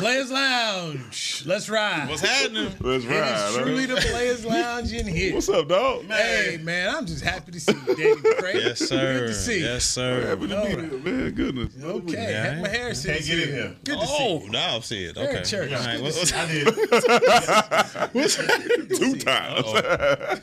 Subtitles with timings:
[0.00, 1.42] Players Lounge.
[1.46, 2.08] Let's ride.
[2.08, 2.72] What's happening?
[2.80, 3.50] Let's It ride.
[3.50, 5.34] is truly the Players Lounge in here.
[5.34, 6.06] What's up, dog?
[6.06, 8.54] Hey, man, I'm just happy to see you, Danny McCray.
[8.54, 9.18] Yes, sir.
[9.20, 9.64] Good to see you.
[9.66, 10.26] Yes, sir.
[10.26, 11.30] Happy to meet you, man.
[11.32, 11.74] Goodness.
[11.84, 12.54] Okay, Yeah.
[12.54, 13.12] Heckma Harrison.
[13.14, 13.76] Can't get in here.
[13.84, 15.14] Good to see Oh, now I'll see it.
[15.16, 15.42] Very Okay.
[15.44, 15.72] church.
[15.72, 15.96] All right.
[15.96, 20.40] Good What- to what's- Two times.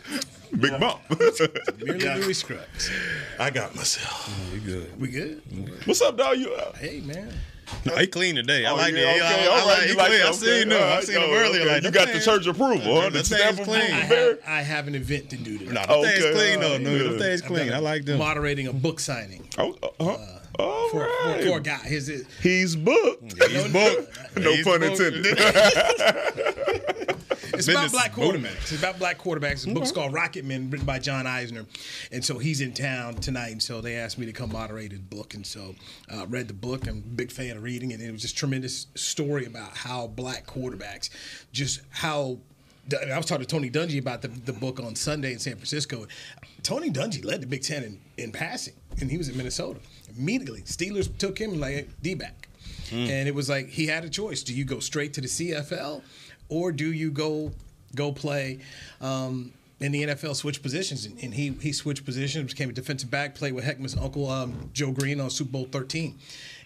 [0.59, 0.99] Big bump.
[1.83, 2.91] Merely Louis Scruggs.
[3.39, 4.29] I got myself.
[4.53, 5.01] You good?
[5.01, 5.41] We good?
[5.85, 6.37] What's up, dog?
[6.37, 7.33] You uh, Hey, man.
[7.85, 8.65] No, he clean today.
[8.65, 9.15] I Oh, like yeah, that.
[9.15, 10.19] okay, I, I all like right, he you like clean.
[10.19, 10.71] that, I seen okay, him.
[10.71, 11.61] all I right, seen him earlier.
[11.61, 11.73] okay.
[11.73, 13.09] Like you got the church approval, huh?
[13.09, 13.81] The things stamp of clean.
[13.81, 15.71] I have, I have an event to do today.
[15.71, 16.77] No, them things clean though.
[16.77, 17.17] No, them Yeah.
[17.19, 17.73] things clean.
[17.73, 18.19] I like them.
[18.19, 20.17] Moderating a book signing Oh, uh, huh.
[20.59, 21.41] All for, right.
[21.43, 21.77] for, for a guy.
[21.79, 23.33] His, his, He's booked.
[23.47, 24.37] He's booked.
[24.37, 24.99] No He's pun booked.
[24.99, 25.37] intended.
[27.53, 28.71] It's about black quarterbacks.
[28.71, 29.65] It's about black quarterbacks.
[29.65, 31.65] The book's called Rocket Men, written by John Eisner,
[32.11, 33.51] and so he's in town tonight.
[33.51, 35.75] And so they asked me to come moderate his book, and so
[36.13, 36.87] uh, read the book.
[36.87, 37.93] I'm a big fan of reading.
[37.93, 41.09] And it was just tremendous story about how black quarterbacks,
[41.51, 42.39] just how.
[42.89, 46.07] I was talking to Tony Dungy about the, the book on Sunday in San Francisco.
[46.63, 49.81] Tony Dungy led the Big Ten in, in passing, and he was in Minnesota.
[50.17, 52.47] Immediately, Steelers took him like D back.
[52.89, 56.01] And it was like he had a choice: do you go straight to the CFL,
[56.49, 57.51] or do you go
[57.95, 58.59] go play
[59.01, 60.35] um, in the NFL?
[60.35, 64.29] Switch positions, and, he he switched positions, became a defensive back, played with Heckman's uncle
[64.29, 66.17] um, Joe Greene on Super Bowl 13,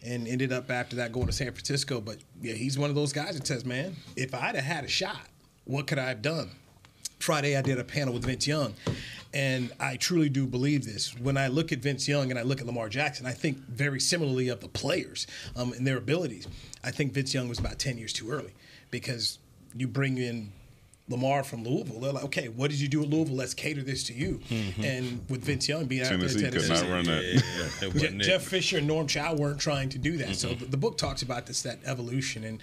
[0.04, 2.02] and ended up after that going to San Francisco.
[2.02, 4.90] But yeah, he's one of those guys that says, "Man, if I'd have had a
[4.90, 5.28] shot,
[5.66, 6.52] what could I have done?"
[7.20, 8.74] Friday, I did a panel with Vince Young,
[9.34, 11.18] and I truly do believe this.
[11.18, 14.00] When I look at Vince Young and I look at Lamar Jackson, I think very
[14.00, 16.48] similarly of the players um, and their abilities.
[16.84, 18.54] I think Vince Young was about 10 years too early
[18.90, 19.38] because
[19.76, 20.52] you bring in
[21.10, 22.00] Lamar from Louisville.
[22.00, 23.36] They're like, okay, what did you do at Louisville?
[23.36, 24.40] Let's cater this to you.
[24.50, 24.84] Mm-hmm.
[24.84, 27.24] And with Vince Young being out there, Tennessee could not run that.
[27.24, 28.26] Yeah, it Je- wasn't it.
[28.26, 30.36] Jeff Fisher and Norm Chow weren't trying to do that.
[30.36, 32.62] So the, the book talks about this that evolution and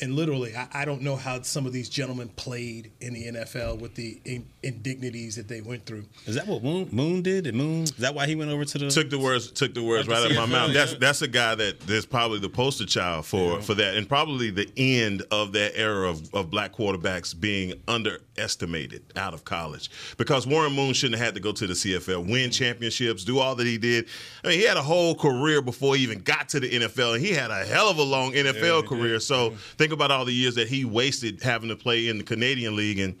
[0.00, 3.78] and literally, I, I don't know how some of these gentlemen played in the NFL
[3.78, 6.04] with the in, indignities that they went through.
[6.26, 7.44] Is that what Moon, Moon did?
[7.44, 7.84] Did Moon?
[7.84, 8.90] Is that why he went over to the?
[8.90, 10.72] took the words took the words right out of my mouth.
[10.72, 14.50] That's that's a guy that that's probably the poster child for for that, and probably
[14.50, 19.90] the end of that era of, of black quarterbacks being underestimated out of college.
[20.16, 23.54] Because Warren Moon shouldn't have had to go to the CFL, win championships, do all
[23.54, 24.08] that he did.
[24.42, 27.24] I mean, he had a whole career before he even got to the NFL, and
[27.24, 29.20] he had a hell of a long NFL career.
[29.20, 29.54] So
[29.84, 32.98] think about all the years that he wasted having to play in the Canadian League
[32.98, 33.16] and.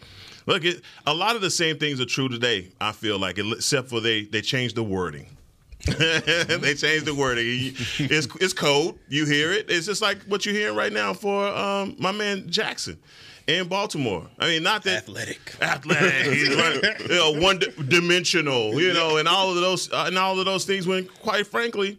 [0.46, 2.70] Look, it, a lot of the same things are true today.
[2.78, 5.34] I feel like, except for they they changed the wording.
[5.86, 7.46] they changed the wording.
[7.46, 8.98] It's it's code.
[9.08, 9.70] You hear it.
[9.70, 12.98] It's just like what you're hearing right now for um, my man Jackson
[13.46, 14.28] in Baltimore.
[14.38, 15.56] I mean, not that Athletic.
[15.62, 16.26] athletic,
[17.08, 20.66] you know, one dimensional, you know, and all of those uh, and all of those
[20.66, 20.86] things.
[20.86, 21.98] When quite frankly,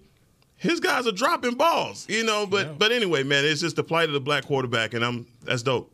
[0.58, 2.46] his guys are dropping balls, you know.
[2.46, 5.64] But but anyway, man, it's just the plight of the black quarterback, and I'm that's
[5.64, 5.92] dope.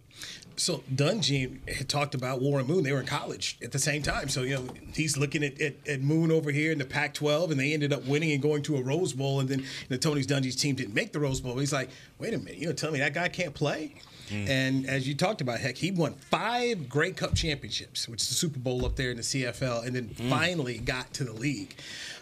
[0.62, 2.84] So Dungy had talked about Warren Moon.
[2.84, 4.30] They were in college at the same time.
[4.30, 7.52] So, you know, he's looking at, at, at Moon over here in the Pac 12,
[7.52, 9.40] and they ended up winning and going to a Rose Bowl.
[9.40, 11.58] And then you know, Tony's Dungy's team didn't make the Rose Bowl.
[11.58, 11.90] He's like,
[12.20, 13.96] wait a minute, you know, tell me that guy can't play?
[14.30, 14.48] Hmm.
[14.48, 18.36] And as you talked about, heck, he won five Grey Cup championships, which is the
[18.36, 20.30] Super Bowl up there in the CFL, and then hmm.
[20.30, 21.76] finally got to the league.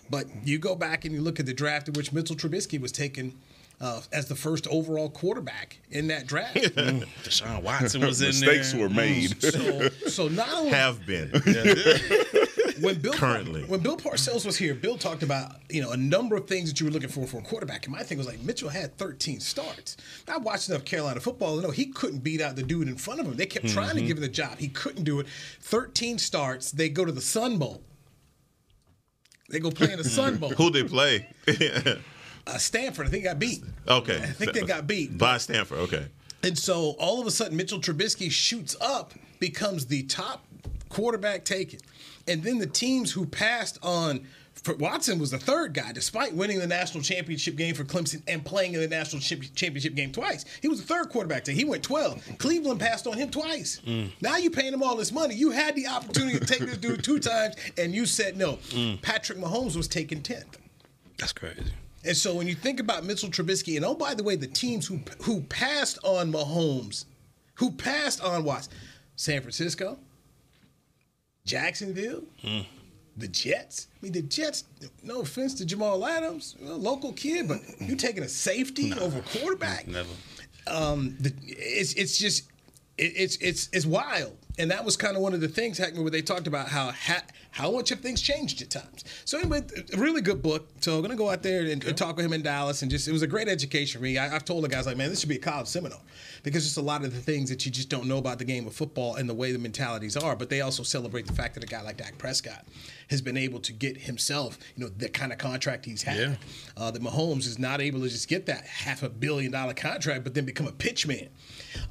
[0.09, 2.91] But you go back and you look at the draft in which Mitchell Trubisky was
[2.91, 3.35] taken
[3.81, 6.57] uh, as the first overall quarterback in that draft.
[6.79, 7.05] Mm.
[7.23, 8.81] Deshaun Watson was in Mistakes there.
[8.81, 9.31] were made.
[9.31, 9.91] Mm.
[10.03, 11.29] so, so not only Have been.
[12.81, 13.63] when Bill Currently.
[13.63, 16.79] when Bill Parcells was here, Bill talked about you know a number of things that
[16.79, 17.85] you were looking for for a quarterback.
[17.85, 19.97] And my thing was like Mitchell had 13 starts.
[20.27, 23.19] I watched enough Carolina football to know he couldn't beat out the dude in front
[23.19, 23.35] of him.
[23.35, 24.07] They kept trying to mm-hmm.
[24.07, 24.57] give him the job.
[24.57, 25.27] He couldn't do it.
[25.61, 26.71] 13 starts.
[26.71, 27.81] They go to the Sun Bowl.
[29.49, 30.49] They go play in the Sun Bowl.
[30.51, 31.27] Who they play?
[32.47, 33.63] Uh, Stanford, I think got beat.
[33.87, 35.15] okay, I think they got beat.
[35.15, 35.79] by Stanford.
[35.79, 36.07] Okay.
[36.41, 40.47] And so all of a sudden, Mitchell Trubisky shoots up, becomes the top
[40.87, 41.79] quarterback taken.
[42.27, 44.25] And then the teams who passed on
[44.77, 48.73] Watson was the third guy, despite winning the national championship game for Clemson and playing
[48.73, 50.45] in the national championship game twice.
[50.61, 51.43] He was the third quarterback.
[51.43, 51.59] taken.
[51.59, 52.37] He went 12.
[52.37, 53.81] Cleveland passed on him twice.
[53.85, 54.11] Mm.
[54.21, 55.35] Now you're paying him all this money.
[55.35, 58.57] You had the opportunity to take this dude two times, and you said no.
[58.69, 59.01] Mm.
[59.01, 60.55] Patrick Mahomes was taken 10th.
[61.17, 61.63] That's crazy.
[62.05, 64.87] And so when you think about Mitchell Trubisky, and oh by the way, the teams
[64.87, 67.05] who who passed on Mahomes,
[67.55, 68.73] who passed on Watson,
[69.15, 69.99] San Francisco,
[71.45, 72.65] Jacksonville, mm.
[73.19, 73.87] The Jets.
[73.93, 74.63] I mean, the Jets.
[75.03, 79.87] No offense to Jamal Adams, a local kid, but you taking a safety over quarterback?
[79.87, 80.09] Never.
[80.67, 82.49] um, the, it's it's just
[82.97, 86.03] it, it's it's it's wild, and that was kind of one of the things Hackman
[86.03, 89.03] where they talked about how ha- how much have things changed at times.
[89.25, 89.63] So anyway,
[89.93, 90.67] a really good book.
[90.81, 93.07] So I'm gonna go out there and, and talk with him in Dallas, and just
[93.07, 94.17] it was a great education for me.
[94.17, 95.99] I, I've told the guys like, man, this should be a college seminar
[96.43, 98.67] because just a lot of the things that you just don't know about the game
[98.67, 100.35] of football and the way the mentalities are.
[100.35, 102.65] But they also celebrate the fact that a guy like Dak Prescott
[103.09, 106.17] has been able to get himself, you know, the kind of contract he's had.
[106.17, 106.35] Yeah.
[106.77, 110.23] Uh, that Mahomes is not able to just get that half a billion dollar contract,
[110.23, 111.29] but then become a pitchman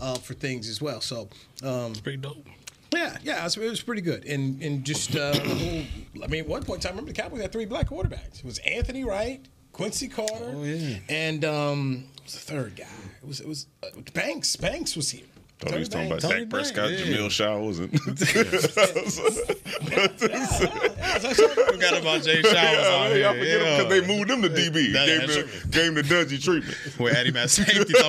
[0.01, 1.01] uh, for things as well.
[1.01, 1.29] So,
[1.63, 2.47] um, Pretty dope.
[2.95, 4.25] Yeah, yeah, it was, it was pretty good.
[4.25, 5.83] And and just uh, whole,
[6.23, 8.39] I mean, at one point in time, I remember the Cowboys had three black quarterbacks.
[8.39, 10.97] It was Anthony Wright, Quincy Carter, Oh, yeah.
[11.09, 12.85] and um, was the third guy?
[13.23, 14.57] It was it was uh, Banks.
[14.57, 15.25] Banks was here.
[15.61, 16.33] Thought he was talking about Banks.
[16.33, 17.17] Tony Dak Prescott, Banks, yeah.
[17.17, 18.01] Jameill Showers, and
[20.59, 22.53] Forgot about Jay Shaw.
[22.53, 23.29] yeah, on hey, here.
[23.29, 24.93] I forget them because they moved him to DB.
[24.93, 26.77] That- gave, that's the, gave him the Dungy treatment.
[26.99, 27.93] Where Eddie Man safety.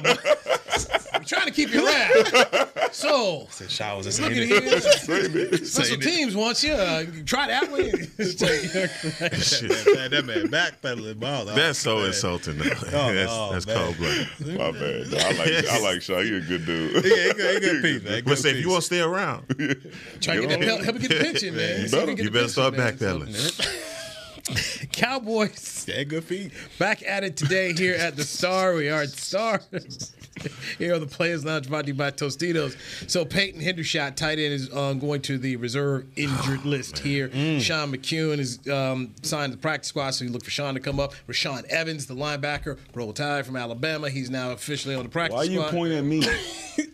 [1.29, 1.87] talking about- I'm trying to keep you
[2.75, 2.93] around.
[2.93, 3.47] So.
[3.51, 5.63] Said Showers is Look at here.
[5.65, 6.73] Special teams wants you.
[6.73, 7.81] Uh, try that one.
[9.95, 11.45] Man, that man backpedaling ball.
[11.45, 12.57] That's so insulting.
[12.57, 12.63] Though.
[12.65, 14.27] that's oh, that's cold blooded.
[14.57, 15.11] My bad.
[15.11, 16.19] No, I like I like Shaw.
[16.21, 17.05] He a good dude.
[17.05, 18.23] Yeah, he good, he good piece, man.
[18.25, 19.45] But say if you want to stay around,
[20.21, 21.81] Try to get that pel- help me get the pension, man.
[21.81, 22.15] You See if we better.
[22.15, 23.27] can you better start pension, man.
[23.27, 24.91] backpedaling.
[24.91, 26.51] Cowboys Yeah, good feet.
[26.79, 28.73] back at it today here at the Star.
[28.75, 29.61] We are at the Star.
[30.77, 32.75] here on the Players Lounge brought to you by Tostitos.
[33.09, 37.29] So Peyton Hendershot, tight end, is um, going to the reserve injured list here.
[37.59, 40.79] Sean McKeon is um, signed to the practice squad, so you look for Sean to
[40.79, 41.13] come up.
[41.27, 44.09] Rashaan Evans, the linebacker, roll tide from Alabama.
[44.09, 45.71] He's now officially on the practice Why you squad.
[45.71, 46.23] pointing at me?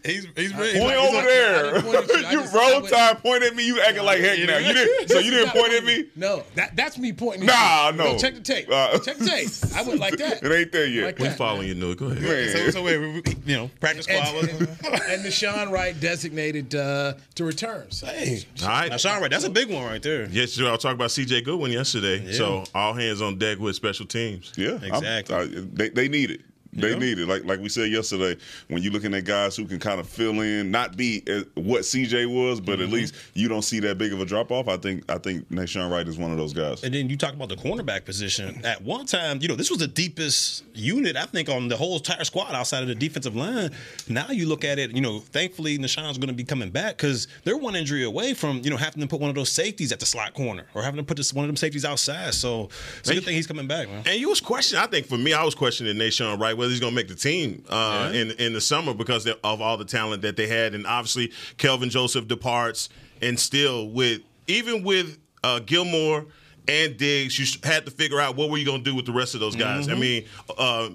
[0.04, 0.80] He's he's ready.
[0.80, 1.82] Point he's over like- there.
[1.82, 2.26] point you.
[2.32, 3.68] You roll went- time, point at me.
[3.68, 4.58] You acting like heck now.
[4.58, 5.10] You didn't.
[5.10, 6.06] So you didn't point at me.
[6.16, 7.46] No, that, that's me pointing.
[7.46, 7.98] Nah, at you.
[8.00, 8.18] no.
[8.18, 8.68] check the tape.
[8.72, 9.48] Uh, check the tape.
[9.76, 10.42] I went like that.
[10.44, 11.06] It ain't there yet.
[11.06, 11.38] Like We that.
[11.38, 11.94] following you, New.
[11.96, 12.22] Go ahead.
[12.24, 12.50] Man.
[12.50, 14.48] So, so wait, we- we- you know, practice squad was.
[14.50, 17.92] and, and Nahshon Wright designated uh, to return.
[17.92, 18.90] So, Hey, All right.
[18.92, 20.26] now Sean Wright, that's a big one right there.
[20.30, 20.68] Yes, sure.
[20.68, 21.42] I was talking about C.J.
[21.42, 22.32] Goodwin yesterday.
[22.34, 24.52] So all hands on deck with special teams.
[24.56, 25.36] Yeah, Exactly.
[25.36, 26.42] I- they, they need it.
[26.76, 27.00] They Yeah.
[27.00, 27.28] need it.
[27.28, 28.36] Like like we said yesterday,
[28.68, 31.82] when you're looking at guys who can kind of fill in, not be uh, what
[31.82, 32.84] CJ was, but Mm-hmm.
[32.84, 34.68] at least you don't see that big of a drop off.
[34.68, 36.84] I think I think Nahshon Wright is one of those guys.
[36.84, 38.64] And then you talk about the cornerback position.
[38.66, 41.96] At one time, you know, this was the deepest unit, I think, on the whole
[41.98, 43.72] entire squad outside of the defensive line.
[44.10, 47.28] Now you look at it, you know, thankfully Nahshon's going to be coming back because
[47.44, 50.00] they're one injury away from, you know, having to put one of those safeties at
[50.00, 52.34] the slot corner or having to put this, one of them safeties outside.
[52.34, 52.70] So
[53.00, 54.04] it's a good thing he's coming back, man.
[54.06, 54.84] And you was questioning.
[54.84, 57.16] I think for me, I was questioning Nahshon Wright whether he's going to make the
[57.16, 58.22] team uh, Yeah.
[58.22, 61.90] in in the summer because of all the talent that they had, and obviously Kelvin
[61.90, 62.90] Joseph departs,
[63.22, 66.26] and still with even with uh, Gilmore
[66.68, 69.12] and Diggs, you had to figure out what were you going to do with the
[69.14, 69.86] rest of those guys.
[69.88, 69.96] Mm-hmm.
[69.96, 70.26] I mean.
[70.58, 70.90] Uh,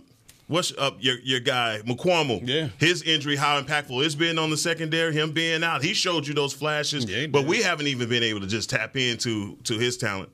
[0.49, 2.41] What's up, your your guy McQuamu?
[2.45, 2.71] Yeah.
[2.79, 5.13] his injury, how impactful it's been on the secondary.
[5.15, 8.41] Him being out, he showed you those flashes, Yeah, but we haven't even been able
[8.41, 10.29] to just tap into to his talent.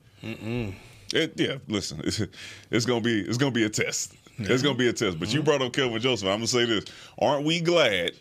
[1.13, 2.19] It, yeah, listen, it's,
[2.71, 4.15] it's gonna be it's gonna be a test.
[4.39, 5.19] It's gonna be a test.
[5.19, 5.45] But you mm-hmm.
[5.45, 6.27] brought up Kelvin Joseph.
[6.27, 6.85] I'm gonna say this:
[7.19, 8.11] Aren't we glad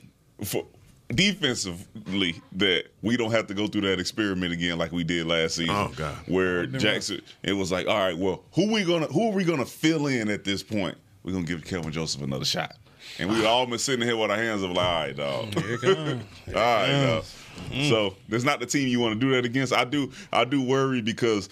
[0.45, 0.67] for
[1.09, 5.56] defensively that we don't have to go through that experiment again like we did last
[5.56, 5.75] season?
[5.75, 6.17] Oh, God.
[6.27, 9.67] where Jackson, it was like, all right, well, who we gonna who are we gonna
[9.67, 10.96] fill in at this point?
[11.23, 12.77] We're gonna give Kelvin Joseph another shot.
[13.19, 15.55] And we all been sitting here with our hands up like, all right, dog.
[15.61, 16.25] Here comes.
[16.49, 17.25] All right, dog.
[17.89, 19.73] So that's not the team you want to do that against.
[19.73, 21.49] I do, I do worry because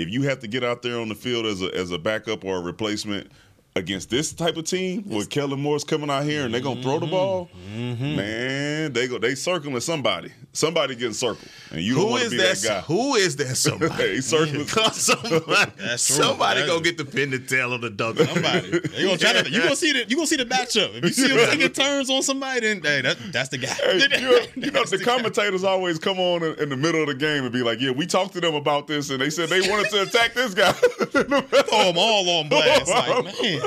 [0.00, 2.44] if you have to get out there on the field as a as a backup
[2.44, 3.30] or a replacement
[3.76, 6.98] against this type of team with Kellen Moore's coming out here and they're gonna throw
[6.98, 8.16] the ball, mm-hmm.
[8.16, 10.32] man, they go they circling somebody.
[10.52, 12.56] Somebody getting circled, and you don't Who want to is be that?
[12.56, 12.80] that, guy.
[12.80, 13.54] Who is that?
[13.56, 13.94] Somebody.
[14.00, 14.66] Hey, circling.
[14.92, 16.16] somebody, That's true.
[16.16, 18.18] somebody That's- go get the pin to tail on the dunk.
[18.18, 18.80] Somebody.
[18.80, 20.92] They gonna try to, you gonna see the you gonna see the matchup.
[20.96, 23.68] If you see him taking turns on somebody, then hey, that, that's the guy.
[23.68, 27.14] Hey, you, you know, the commentators always come on in, in the middle of the
[27.14, 29.60] game and be like, "Yeah, we talked to them about this, and they said they
[29.70, 32.88] wanted to attack this guy." throw them all on blast.
[32.88, 33.59] Like, man,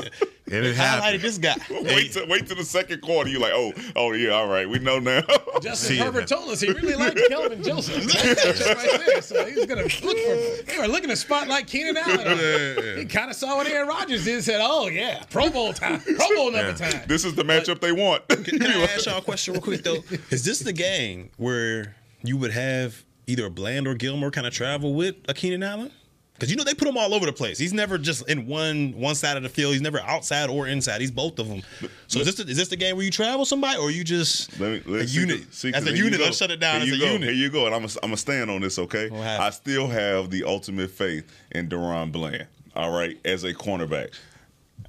[0.46, 1.22] And it highlighted happened.
[1.22, 1.54] this guy.
[1.70, 3.30] wait till wait to the second quarter.
[3.30, 5.22] You're like, oh, oh yeah, all right, we know now.
[5.62, 8.04] Justin See, Herbert told us he really liked Kelvin Joseph.
[8.12, 9.22] That's right there.
[9.22, 10.62] So he's gonna look for.
[10.66, 12.98] They were looking to spotlight Keenan Allen.
[12.98, 14.34] He kind of saw what Aaron Rodgers did.
[14.34, 17.80] and Said, "Oh yeah, Pro Bowl time, Pro Bowl number time." this is the matchup
[17.80, 18.28] they want.
[18.28, 20.04] Can I ask y'all a question real quick though?
[20.30, 24.92] Is this the game where you would have either Bland or Gilmore kind of travel
[24.94, 25.90] with a Keenan Allen?
[26.44, 27.58] Because you know they put him all over the place.
[27.58, 29.72] He's never just in one one side of the field.
[29.72, 31.00] He's never outside or inside.
[31.00, 31.62] He's both of them.
[32.06, 34.60] So is this the, is this the game where you travel somebody or you just
[34.60, 36.20] Let me, a let's see, unit see, as a unit?
[36.20, 37.12] Let's shut it down Here as you a go.
[37.12, 37.28] unit.
[37.30, 38.78] Here you go, and I'm gonna stand on this.
[38.78, 42.46] Okay, I still have the ultimate faith in DaRon Bland.
[42.76, 44.12] All right, as a cornerback.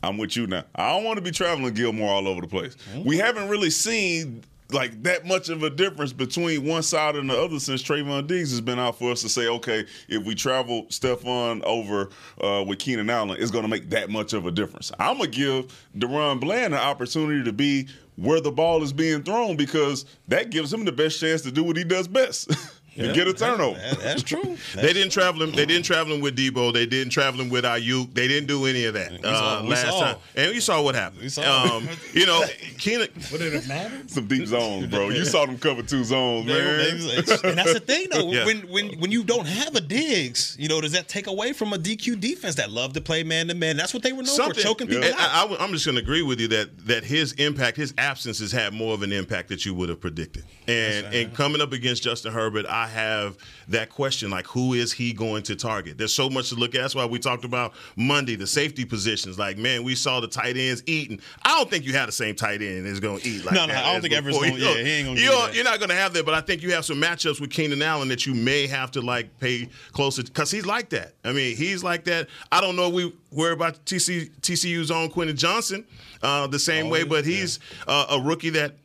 [0.03, 0.65] I'm with you now.
[0.75, 2.75] I don't want to be traveling Gilmore all over the place.
[2.75, 3.07] Mm-hmm.
[3.07, 7.39] We haven't really seen like that much of a difference between one side and the
[7.39, 10.85] other since Trevon Diggs has been out for us to say, okay, if we travel
[10.85, 12.09] Stephon over
[12.41, 14.91] uh, with Keenan Allen, it's going to make that much of a difference.
[14.99, 19.23] I'm going to give DaRon Bland an opportunity to be where the ball is being
[19.23, 22.51] thrown because that gives him the best chance to do what he does best.
[22.95, 23.79] and get a turnover.
[23.79, 24.57] That- that's true.
[24.75, 25.51] They didn't travel him.
[25.51, 26.73] They didn't travel him with Debo.
[26.73, 28.13] They didn't travel him with Aiyuk.
[28.13, 29.99] They didn't do any of that uh, we last saw.
[29.99, 30.17] time.
[30.35, 31.21] And you saw what happened.
[31.21, 31.77] We saw.
[31.77, 32.43] Um, you know,
[32.77, 33.09] Keenan.
[33.35, 34.03] What did it matter?
[34.07, 35.09] Some deep zones, bro.
[35.09, 36.77] You saw them cover two zones, They man.
[36.77, 38.31] they and that's the thing, though.
[38.31, 38.45] Yeah.
[38.45, 41.73] When when when you don't have a Diggs, you know, does that take away from
[41.73, 43.77] a DQ defense that love to play man to man?
[43.77, 45.59] That's what they were known for, choking people and out.
[45.59, 48.51] I, am just going to agree with you that that his impact, his absence, has
[48.51, 50.43] had more of an impact that you would have predicted.
[50.67, 53.37] And and coming up against Justin Herbert, I have
[53.69, 55.97] that question like, who is he going to target?
[55.97, 56.81] There's so much to look at.
[56.81, 59.37] That's why we talked about Monday, the safety positions.
[59.39, 61.19] Like, man, we saw the tight ends eating.
[61.43, 63.65] I don't think you have the same tight end that's going to eat like No,
[63.65, 64.43] no, I don't think before.
[64.43, 65.55] gonna- You yeah, he ain't gonna you do don't- that.
[65.55, 67.81] You're not going to have that, but I think you have some matchups with Keenan
[67.81, 71.13] Allen that you may have to like pay closer because he's like that.
[71.23, 72.27] I mean, he's like that.
[72.51, 72.89] I don't know.
[72.89, 75.85] We worry about TC, TCU's own Quentin Johnston
[76.21, 78.75] uh, the same way, but he's uh, a rookie that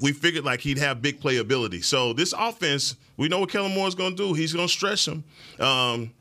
[0.00, 1.84] we figured like he'd have big playability.
[1.84, 4.34] So this offense, we know what Kellen Moore is going to do.
[4.34, 5.24] He's going to stretch him.
[5.58, 6.12] Um,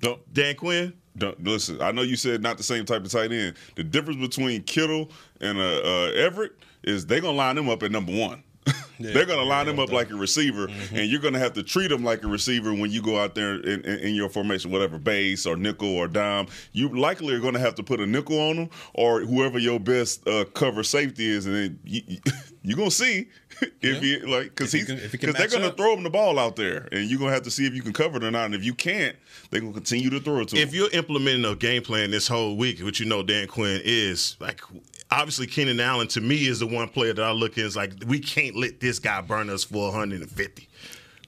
[0.00, 0.92] Don't, Dan Quinn.
[1.16, 1.80] don't listen.
[1.82, 3.54] I know you said not the same type of tight end.
[3.76, 7.90] The difference between Kittle and uh, uh, Everett is they're gonna line him up at
[7.90, 8.42] number one.
[9.00, 10.96] they're gonna line him up like a receiver, Mm-hmm.
[10.96, 13.54] and you're gonna have to treat him like a receiver when you go out there
[13.54, 16.46] in, in, in your formation, whatever base or nickel or dime.
[16.72, 20.26] You likely are gonna have to put a nickel on him or whoever your best
[20.28, 22.18] uh, cover safety is, and then you, you,
[22.62, 23.28] you're gonna see
[23.80, 25.76] if you like because he he's can- if he can because they're gonna up.
[25.76, 27.92] throw him the ball out there, and you're gonna have to see if you can
[27.92, 28.46] cover it or not.
[28.46, 29.16] And if you can't,
[29.50, 30.66] they're gonna continue to throw it to him.
[30.68, 34.36] If you're implementing a game plan this whole week, which you know Dan Quinn is,
[34.40, 34.60] like
[35.10, 37.92] obviously Keenan Allen to me is the one player that I look at is like
[38.06, 40.68] we can't let this guy burn us for 150.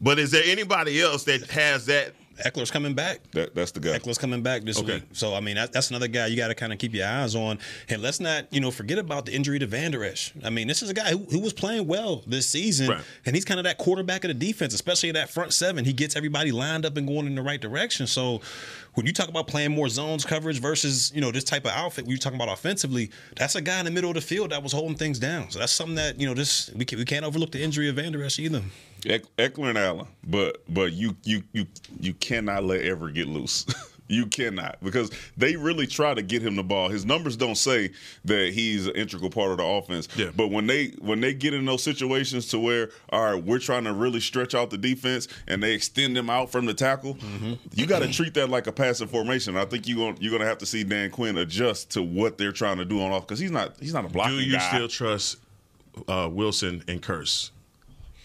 [0.01, 2.13] But is there anybody else that has that?
[2.45, 3.21] Ekeler's coming back.
[3.33, 3.99] that, that's the guy.
[3.99, 4.95] Ekeler's coming back this Okay.
[4.95, 5.03] week.
[5.13, 7.35] So I mean, that, that's another guy you got to kind of keep your eyes
[7.35, 7.59] on.
[7.89, 10.33] And let's not, you know, forget about the injury to Vander Esch.
[10.45, 13.01] I mean, this is a guy who, who was playing well this season, Right.
[13.27, 15.85] and he's kind of that quarterback of the defense, especially that front seven.
[15.85, 18.07] He gets everybody lined up and going in the right direction.
[18.07, 18.41] So
[18.95, 22.05] when you talk about playing more zones coverage versus, you know, this type of outfit,
[22.05, 24.63] when you're talking about offensively, that's a guy in the middle of the field that
[24.63, 25.51] was holding things down.
[25.51, 27.97] So that's something that you know, this we, can, we can't overlook the injury of
[27.97, 28.63] Vander Esch either.
[29.07, 31.67] Eck- Ekeler and Allen, but but you you you
[32.01, 33.67] you cannot let Everett get loose.
[34.09, 36.89] you cannot because they really try to get him the ball.
[36.89, 37.91] His numbers don't say
[38.27, 40.07] that he's an integral part of the offense.
[40.17, 40.31] Yeah.
[40.37, 43.85] But when they when they get in those situations to where all right, we're trying
[43.85, 47.17] to really stretch out the defense and they extend them out from the tackle,
[47.75, 49.57] you got to treat that like a passive formation.
[49.57, 52.39] I think you going you're going to have to see Dan Quinn adjust to what
[52.39, 54.53] they're trying to do on off because he's not he's not a blocking Do you
[54.53, 54.69] guy.
[54.75, 55.39] still trust
[56.07, 57.51] uh, Wilson and Kearse?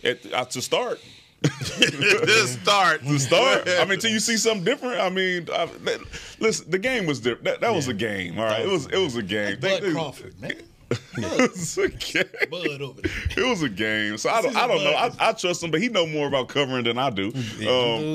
[0.03, 0.99] At, uh, to start.
[1.43, 3.67] to start, to start.
[3.79, 4.99] I mean, till you see something different.
[4.99, 5.99] I mean, I, that,
[6.39, 7.43] listen, the game was different.
[7.45, 8.39] That, that was a game.
[8.39, 9.59] All right, it was it was a game.
[9.59, 10.53] They- Bud they- Crawford, man.
[11.17, 12.23] it was a game.
[12.49, 13.11] Bud over there.
[13.35, 14.17] It was a game.
[14.17, 14.91] So I don't, I don't know.
[14.91, 17.25] I, I trust him, but he know more about covering than I do.
[17.27, 17.33] Um,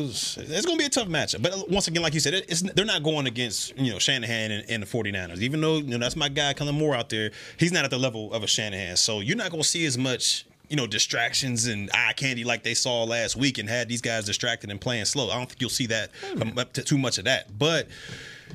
[0.09, 1.43] it's going to be a tough matchup.
[1.43, 4.71] But once again, like you said, it's, they're not going against you know Shanahan and,
[4.71, 5.41] and the 49ers.
[5.41, 7.99] Even though you know that's my guy, Kellen Moore out there, he's not at the
[7.99, 8.97] level of a Shanahan.
[8.97, 12.62] So you're not going to see as much you know distractions and eye candy like
[12.62, 15.29] they saw last week and had these guys distracted and playing slow.
[15.29, 16.11] I don't think you'll see that
[16.41, 17.59] um, to- too much of that.
[17.59, 17.88] But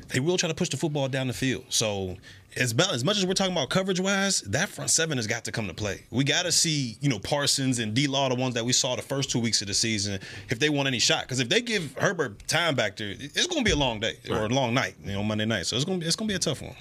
[0.08, 1.66] they will try to push the football down the field.
[1.70, 2.18] So
[2.56, 5.52] as, as much as we're talking about coverage wise, that front seven has got to
[5.52, 6.06] come to play.
[6.10, 8.96] We got to see, you know, Parsons and D Law, the ones that we saw
[8.96, 10.20] the first two weeks of the season,
[10.50, 11.22] if they want any shot.
[11.22, 14.18] Because if they give Herbert time back there, it's going to be a long day
[14.28, 15.68] or a long night, you know, Monday night.
[15.68, 16.76] So it's going to be it's going to be a tough one.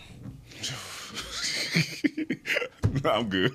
[3.05, 3.55] I'm good.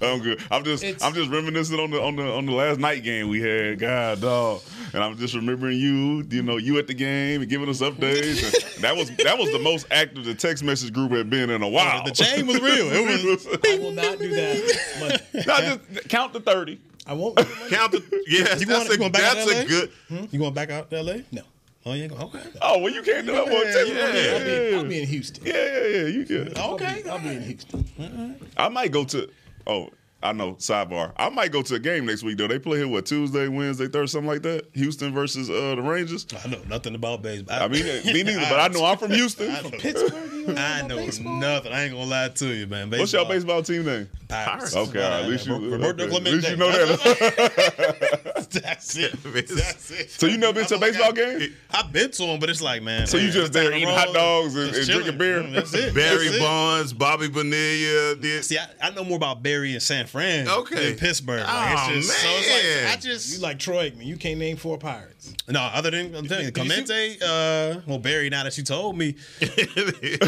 [0.00, 0.40] I'm good.
[0.50, 3.28] I'm just It's- I'm just reminiscing on the on the on the last night game
[3.28, 3.78] we had.
[3.78, 4.60] God dog.
[4.92, 8.74] And I'm just remembering you, you know, you at the game and giving us updates.
[8.74, 11.62] And that was that was the most active the text message group had been in
[11.62, 12.04] a while.
[12.04, 12.88] The chain was real.
[12.90, 13.46] It was.
[13.66, 14.80] I will not do that.
[15.00, 15.44] Monday.
[15.46, 15.62] Not
[15.94, 16.80] just count to thirty.
[17.06, 17.36] I won't.
[17.36, 17.76] do it Monday.
[17.76, 18.60] count the yes.
[18.60, 19.90] You that's going, you a, going back out that's to a good.
[20.08, 20.24] Hmm?
[20.30, 21.16] You going back out to LA?
[21.30, 21.42] No.
[21.84, 22.22] Oh, you ain't going.
[22.24, 22.40] Okay.
[22.60, 23.46] Oh well, you can't do that.
[23.46, 23.96] Text me.
[23.96, 24.12] yeah.
[24.14, 25.44] yeah, I'll be, I'll be in Houston.
[25.46, 26.06] yeah, yeah, yeah.
[26.06, 26.52] You?
[26.56, 27.02] I'll Okay.
[27.02, 28.36] be, I'll be in Houston.
[28.56, 29.28] I might go to.
[29.66, 29.88] Oh,
[30.22, 30.52] I know.
[30.54, 31.12] Sidebar.
[31.16, 32.46] I might go to a game next week though.
[32.46, 34.66] They play here what Tuesday, Wednesday, Thursday, something like that.
[34.74, 36.24] Houston versus uh, the Rangers.
[36.44, 37.60] I know nothing about baseball.
[37.60, 38.38] I mean, me neither.
[38.48, 39.50] But I know I'm from Houston.
[39.50, 40.41] I know, Pittsburgh.
[40.48, 40.96] You I know
[41.40, 41.72] nothing.
[41.72, 42.90] I ain't gonna lie to you, man.
[42.90, 44.08] What's your baseball team name?
[44.28, 44.74] Pirates.
[44.74, 48.48] Okay, all right, at least you, Roberto okay, at least you know that.
[48.62, 49.12] That's it.
[49.22, 50.10] That's it.
[50.10, 51.54] So you never been to a baseball got- game?
[51.70, 53.06] I've been to them, but it's like, man.
[53.06, 55.42] So you just there eating hot dogs and, and drinking beer?
[55.42, 55.94] Mm, That's it.
[55.94, 56.40] Barry That's it.
[56.40, 58.16] Bonds, Bobby Bonilla.
[58.16, 60.90] Did, See, I, I know more about Barry and San Fran Okay.
[60.90, 61.40] than Pittsburgh.
[61.46, 61.48] Like,
[61.88, 62.84] Oh, it's just, So it's man.
[62.84, 64.04] like, I just You like Troy Aikman.
[64.06, 65.34] You can't name four pirates.
[65.48, 65.60] no.
[65.60, 67.18] Other than I'm telling you, Did you see- Clemente.
[67.22, 68.30] Uh, well, Barry.
[68.30, 69.14] Now that you told me,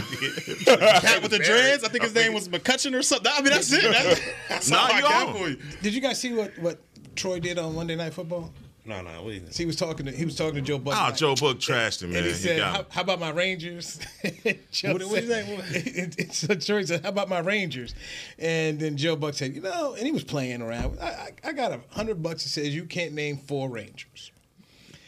[0.04, 1.84] cat with the dreads.
[1.84, 3.30] I think his name was McCutchen or something.
[3.34, 3.82] I mean, that's it.
[3.82, 5.34] That's, that's Nah, all I you got on.
[5.34, 5.58] for you.
[5.82, 6.78] Did you guys see what what
[7.16, 8.52] Troy did on Monday Night Football?
[8.86, 9.22] No, no.
[9.22, 9.42] What do you?
[9.50, 10.94] So he was talking to he was talking to Joe Buck.
[10.98, 12.18] oh, Joe Buck trashed him, man.
[12.18, 13.98] And he He said, got how, how about my Rangers?
[14.72, 17.94] Joe What- what did he said- it- so Troy said, how about my Rangers?
[18.38, 20.98] And then Joe Buck said, you know, and he was playing around.
[21.00, 24.32] I, I, I got a hundred bucks that says you can't name four Rangers.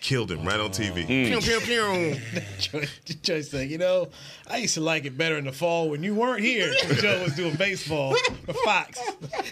[0.01, 1.05] Killed him right on TV.
[1.07, 1.27] Mm.
[1.29, 2.41] Pew, pew, pew.
[2.61, 2.87] Troy,
[3.25, 4.09] Troy said, you know,
[4.49, 6.73] I used to like it better in the fall when you weren't here.
[7.01, 9.01] Joe was doing baseball for Fox.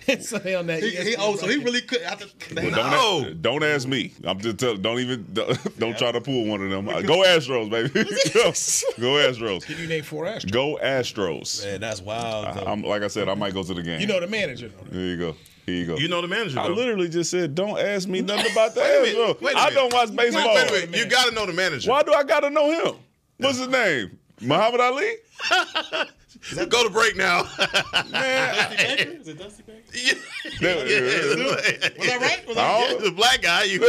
[0.07, 0.83] and so they on that.
[0.83, 2.03] He, he, oh, so he really could.
[2.03, 2.77] After, Well, No.
[3.23, 4.13] don't, a- don't ask me.
[4.25, 6.89] I'm just tell, don't even don't, don't try to pull one of them.
[6.89, 7.89] Uh, Go Astros, baby.
[7.93, 8.05] go,
[9.01, 9.65] go Astros.
[9.65, 10.51] Can you name four Astros?
[10.53, 11.65] Go Astros.
[11.65, 12.47] man, that's wild.
[12.47, 12.71] I.
[12.71, 14.01] I'm like I said, I might go to the game.
[14.01, 14.71] You know the manager.
[14.91, 15.37] There you go.
[15.67, 15.97] Here you go.
[15.97, 16.75] You know the manager, I though.
[16.75, 19.41] literally just said, don't ask me nothing about the Wait a minute, Astros.
[19.41, 19.75] wait a I minute.
[19.75, 20.55] don't watch baseball.
[20.55, 20.99] Wait, wait, wait.
[20.99, 21.91] You got to know the manager.
[21.91, 22.95] Why do I gotta know him?
[23.39, 24.19] What's his name?
[24.45, 25.11] Muhammad Ali?
[26.69, 27.45] Go to break now.
[28.11, 28.73] Man,
[29.19, 29.81] Is it Dusty Baker?
[30.61, 31.99] that- yeah.
[31.99, 32.47] Was I right?
[32.49, 33.63] Was I I the black guy.
[33.65, 33.81] You.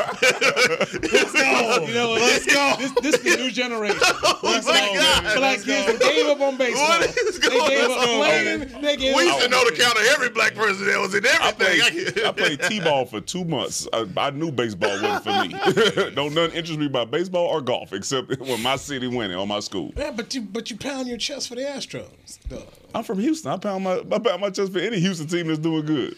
[0.00, 1.86] Let's go.
[1.86, 2.74] You know, let's go.
[2.78, 3.98] This, this is the new generation.
[4.02, 4.60] oh my
[4.94, 5.36] God.
[5.36, 6.88] Black kids that gave up on baseball.
[6.88, 8.04] What is They going gave up on?
[8.06, 8.70] playing.
[8.74, 8.80] Oh.
[8.80, 9.34] They gave We up.
[9.36, 12.12] used to know the count of every black person that was in I everything.
[12.14, 13.86] played, I played t-ball for two months.
[13.92, 16.10] I, I knew baseball wasn't for me.
[16.14, 19.60] Don't nothing interest me about baseball or golf except when my city winning or my
[19.60, 19.92] school.
[19.96, 22.38] Yeah, but you but you pound your chest for the Astros.
[22.48, 22.62] though.
[22.94, 23.50] I'm from Houston.
[23.52, 26.16] I pound my I pound my chest for any Houston team that's doing good.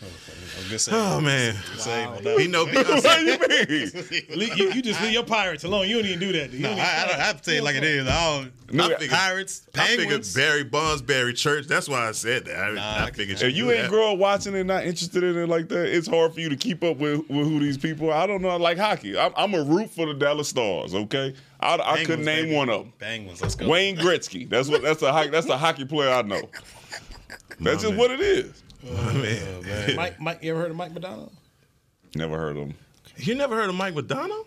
[0.91, 1.55] oh, oh man,
[2.39, 2.65] he know.
[2.73, 3.91] what do you mean?
[4.57, 5.89] You, you just leave your pirates alone.
[5.89, 6.53] You don't even do that.
[6.53, 6.77] You No, I, I,
[7.07, 8.07] don't, I have to tell you like it is.
[8.07, 8.53] I don't.
[8.73, 10.35] No, I figured- Pirates, I figured Penguins.
[10.35, 11.67] Barry Bonds, Barry Church.
[11.67, 12.57] That's why I said that.
[12.57, 13.91] I, Nah, I figured If you knew ain't that.
[13.91, 16.57] grow up watching it, not interested in it like that, it's hard for you to
[16.57, 18.15] keep up with, with who these people are.
[18.15, 18.49] I don't know.
[18.49, 19.19] I like hockey.
[19.19, 20.95] I'm, I'm a root for the Dallas Stars.
[20.95, 22.57] Okay, I, I Penguins, couldn't name baby.
[22.57, 22.93] one of them.
[22.99, 23.41] Penguins.
[23.41, 23.69] Let's go.
[23.69, 24.49] Wayne Gretzky.
[24.49, 24.83] That's what.
[24.83, 25.31] That's a hockey.
[25.31, 26.43] That's a hockey player I know.
[27.61, 27.97] That's just man.
[27.97, 28.63] what it is.
[28.85, 29.13] Oh, oh,
[29.63, 29.97] man.
[29.97, 31.31] Mike, Mike, you ever heard of Mike Modano?
[32.17, 32.75] Never heard of him.
[33.17, 34.45] You never heard of Mike McDonough?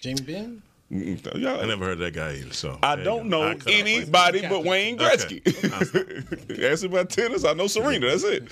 [0.00, 0.62] Jamie Benn?
[0.90, 2.52] Y'all- I never heard of that guy either.
[2.52, 5.40] So I don't know I cut off right anybody but Wayne Okay.
[5.40, 6.62] Gretzky.
[6.70, 7.44] Ask me about tennis.
[7.44, 8.06] I know Serena.
[8.08, 8.44] That's it.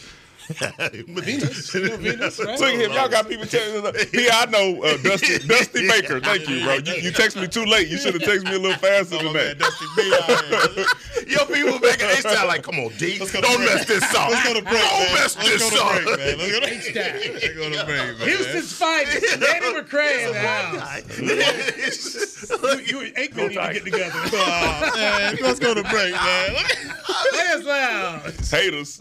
[0.55, 1.75] Venus.
[1.81, 2.59] You know Venus, right?
[2.59, 2.93] Look at him.
[2.93, 4.13] Y'all got people telling us.
[4.13, 6.21] Yeah, I know uh, Dusty, Dusty Baker.
[6.21, 6.75] Thank you, bro.
[6.75, 7.89] You, you text me too late.
[7.89, 9.59] You should have texted me a little faster than Oh, man, that.
[9.59, 11.29] Dusty B out.
[11.29, 13.19] Yo, people back they sound like, come on, D.
[13.19, 13.59] Don't break.
[13.61, 14.31] mess this up.
[14.31, 15.15] Let's go to break, Don't man.
[15.15, 15.93] mess Let's this go to up.
[16.05, 16.39] break, man.
[16.39, 16.67] Let's go to
[17.33, 18.29] Let's go to break, man.
[18.29, 19.41] Houston's finest.
[19.41, 20.81] Danny McCray in the house.
[22.91, 24.13] You and Aikman need to get together.
[24.33, 26.57] Oh, man, let's go to break, man.
[27.33, 28.51] Players Lounge.
[28.51, 29.01] Haters.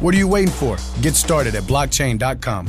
[0.00, 0.78] What are you waiting for?
[1.02, 2.68] Get started at blockchain.com.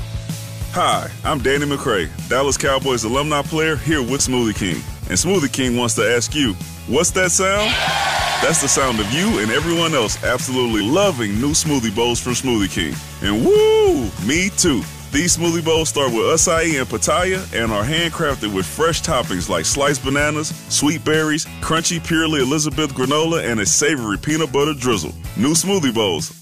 [0.74, 4.84] Hi, I'm Danny McCray, Dallas Cowboys alumni player here with Smoothie King.
[5.10, 6.56] And Smoothie King wants to ask you,
[6.88, 7.72] what's that sound?
[8.44, 12.70] That's the sound of you and everyone else absolutely loving new smoothie bowls from Smoothie
[12.70, 12.96] King.
[13.22, 14.82] And woo, me too.
[15.14, 19.66] These smoothie bowls start with acai and pitaya and are handcrafted with fresh toppings like
[19.66, 25.14] sliced bananas, sweet berries, crunchy purely Elizabeth granola, and a savory peanut butter drizzle.
[25.38, 26.41] New smoothie bowls,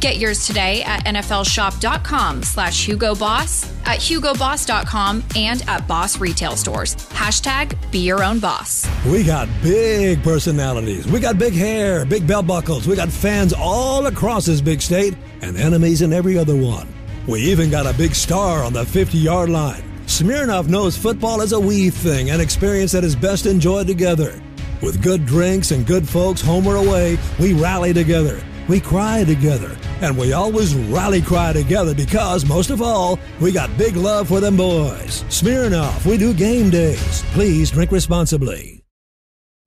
[0.00, 6.96] Get yours today at nflshop.com slash hugoboss, at hugoboss.com, and at Boss Retail Stores.
[6.96, 8.88] Hashtag be your own boss.
[9.04, 11.06] We got big personalities.
[11.06, 12.88] We got big hair, big belt buckles.
[12.88, 16.88] We got fans all across this big state and enemies in every other one.
[17.26, 19.82] We even got a big star on the 50 yard line.
[20.06, 24.40] Smirnoff knows football is a wee thing, an experience that is best enjoyed together.
[24.80, 28.40] With good drinks and good folks home or away, we rally together.
[28.70, 33.76] We cry together, and we always rally cry together because, most of all, we got
[33.76, 35.24] big love for them boys.
[35.24, 37.24] Smirnoff, we do game days.
[37.32, 38.84] Please drink responsibly.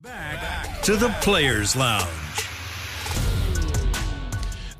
[0.00, 2.08] Back to the Players Lounge.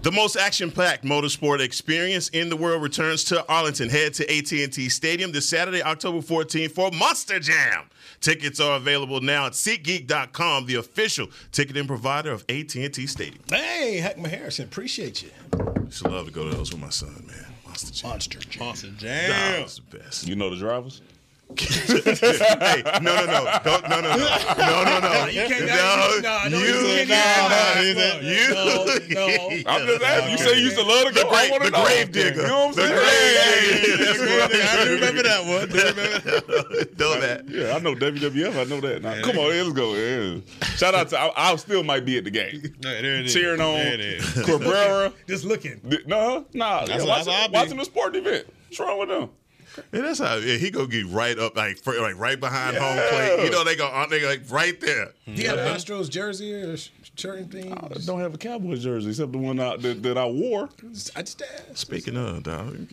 [0.01, 3.91] The most action-packed motorsport experience in the world returns to Arlington.
[3.91, 7.91] Head to AT&T Stadium this Saturday, October 14th for Monster Jam.
[8.25, 13.43] Tickets are available now at SeatGeek.com, the official ticketing provider of AT&T Stadium.
[13.51, 15.29] Hey, Heckma Harrison, appreciate you.
[15.91, 17.45] Should love to go to those with my son, man.
[17.67, 18.09] Monster Jam.
[18.13, 18.65] Monster Jam.
[18.65, 19.63] Monster Nah, Jam.
[19.65, 20.27] it's the best.
[20.27, 21.03] You know the drivers?
[21.57, 25.26] Hey, no, no, no, Don't, no, no, no, no, no, no.
[25.35, 25.66] You can't.
[25.66, 27.50] No, no, no, you, you can't.
[27.50, 27.80] no,
[28.20, 29.26] You, no, no.
[29.66, 30.30] I'm just asking.
[30.33, 31.30] You say you used to love to The go.
[31.30, 32.42] Grave, the grave digger.
[32.42, 33.85] You know what I'm The saying?
[33.85, 34.48] grave digger.
[34.48, 34.74] That's.
[34.74, 35.68] I remember that one.
[35.68, 36.88] Do remember that?
[36.98, 37.48] Know that.
[37.48, 38.57] Yeah, I know WWF.
[38.59, 39.02] I know that.
[39.02, 39.94] Now, come on, let's go.
[39.94, 40.40] Yeah.
[40.76, 41.18] Shout out to.
[41.18, 43.33] I, I still might be at the game, There, there it is.
[43.35, 44.33] cheering on There it is.
[44.44, 45.12] Cabrera.
[45.28, 45.80] Just looking.
[46.07, 46.85] No, nah.
[46.87, 47.52] That's yeah, what- that's watching, how be.
[47.54, 48.46] watching the sporting event.
[48.68, 49.30] What's wrong with them?
[49.93, 52.99] Yeah, that's how yeah, he go get right up, like fr- like right behind home
[53.11, 53.45] plate.
[53.45, 55.13] You know they go, they go like right there.
[55.27, 56.77] Do you have an Astros jersey or
[57.17, 57.73] shirt thing?
[57.73, 60.69] I don't have a Cowboys jersey except the one I, that, that I wore.
[61.17, 61.79] I just asked.
[61.79, 62.87] Speaking of, dog,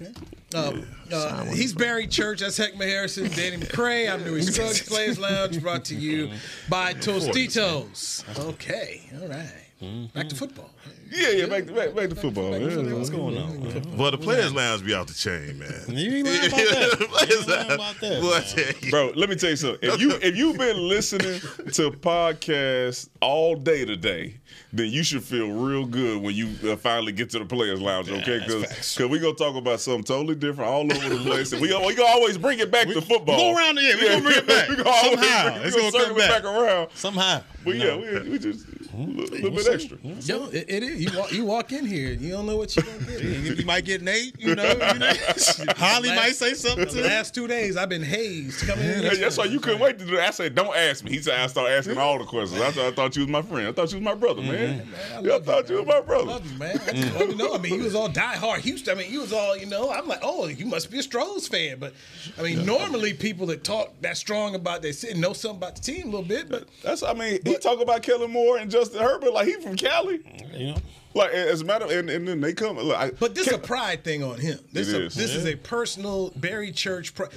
[0.00, 0.12] Okay.
[0.54, 2.40] Um, uh, he's Barry Church.
[2.40, 3.28] That's Heckma Harrison.
[3.30, 4.10] Danny McCray.
[4.10, 4.88] I'm Newy Scruggs.
[4.88, 6.30] Players Lounge brought to you
[6.70, 8.24] by Tostitos.
[8.48, 9.02] Okay.
[9.20, 10.12] All right.
[10.14, 10.70] Back to football.
[11.12, 11.46] Yeah, yeah.
[11.46, 12.56] Back to back, back to football.
[12.56, 12.92] Yeah.
[12.94, 13.96] What's going on?
[13.96, 15.72] well, the players' lounge be off the chain, man.
[15.88, 17.00] You ain't lying about that.
[17.30, 18.20] You ain't lying about that.
[18.22, 18.42] Boy, I man.
[18.74, 18.90] tell you.
[18.90, 19.78] Bro, let me tell you something.
[19.82, 24.36] If you if you've been listening to podcasts all day today,
[24.72, 28.08] then you should feel real good when you uh, finally get to the players' lounge.
[28.08, 31.68] Okay, because we gonna talk about something totally different all over the place, and we
[31.86, 33.36] we gonna always bring it back to football.
[33.36, 34.68] go around the- yeah, we gonna bring it back.
[34.68, 35.50] we gonna always Somehow.
[35.54, 36.42] bring- It's we gonna circle come it back.
[36.42, 36.88] back around.
[36.94, 37.42] Somehow.
[37.64, 39.98] But yeah, we, we just a little, little bit extra.
[40.02, 41.00] Yo, it, it is.
[41.00, 43.58] You walk, you walk in here, you don't know what you're gonna get.
[43.58, 44.68] You might get Nate, you know.
[44.70, 45.12] You know.
[45.76, 47.04] Holly might say something The to you.
[47.04, 48.66] last two days, I've been hazed.
[48.66, 49.02] Coming in.
[49.20, 50.28] That's why you couldn't wait to do that.
[50.28, 52.84] I said, "Don't ask me." He said, "I start asking all the questions." I thought,
[52.86, 53.68] I thought you was my friend.
[53.68, 54.80] I thought you was my brother, man.
[54.80, 54.94] Mm-hmm.
[54.94, 56.24] I Yeah, I love thought you was my I brother.
[56.26, 56.80] love you, man.
[56.86, 57.54] I just to know.
[57.54, 58.96] I mean, you was all diehard Houston.
[58.96, 59.90] I mean, you was all, you know.
[59.90, 61.78] I'm like, oh, you must be a Stros fan.
[61.78, 61.94] But
[62.38, 65.82] I mean, normally people that talk that strong about their city know something about the
[65.82, 66.48] team a little bit.
[66.48, 69.76] But That's I mean, he talk about Kellen Moore and Justin Herbert like he from
[69.76, 70.20] Cali.
[70.60, 70.76] You know.
[71.14, 72.76] Like as a matter of, and, and then they come.
[72.76, 74.58] Look, I, But this is a pride thing on him.
[74.72, 75.14] This, It a, is.
[75.14, 77.14] this is a personal Barry Church.
[77.14, 77.28] Pri-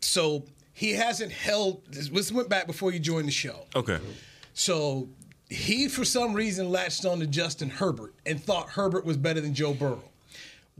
[0.00, 1.82] so he hasn't held.
[1.90, 3.66] This, this went back before you joined the show.
[3.76, 3.98] Okay.
[4.54, 5.08] So
[5.50, 9.54] he, for some reason, latched on to Justin Herbert and thought Herbert was better than
[9.54, 10.04] Joe Burrow.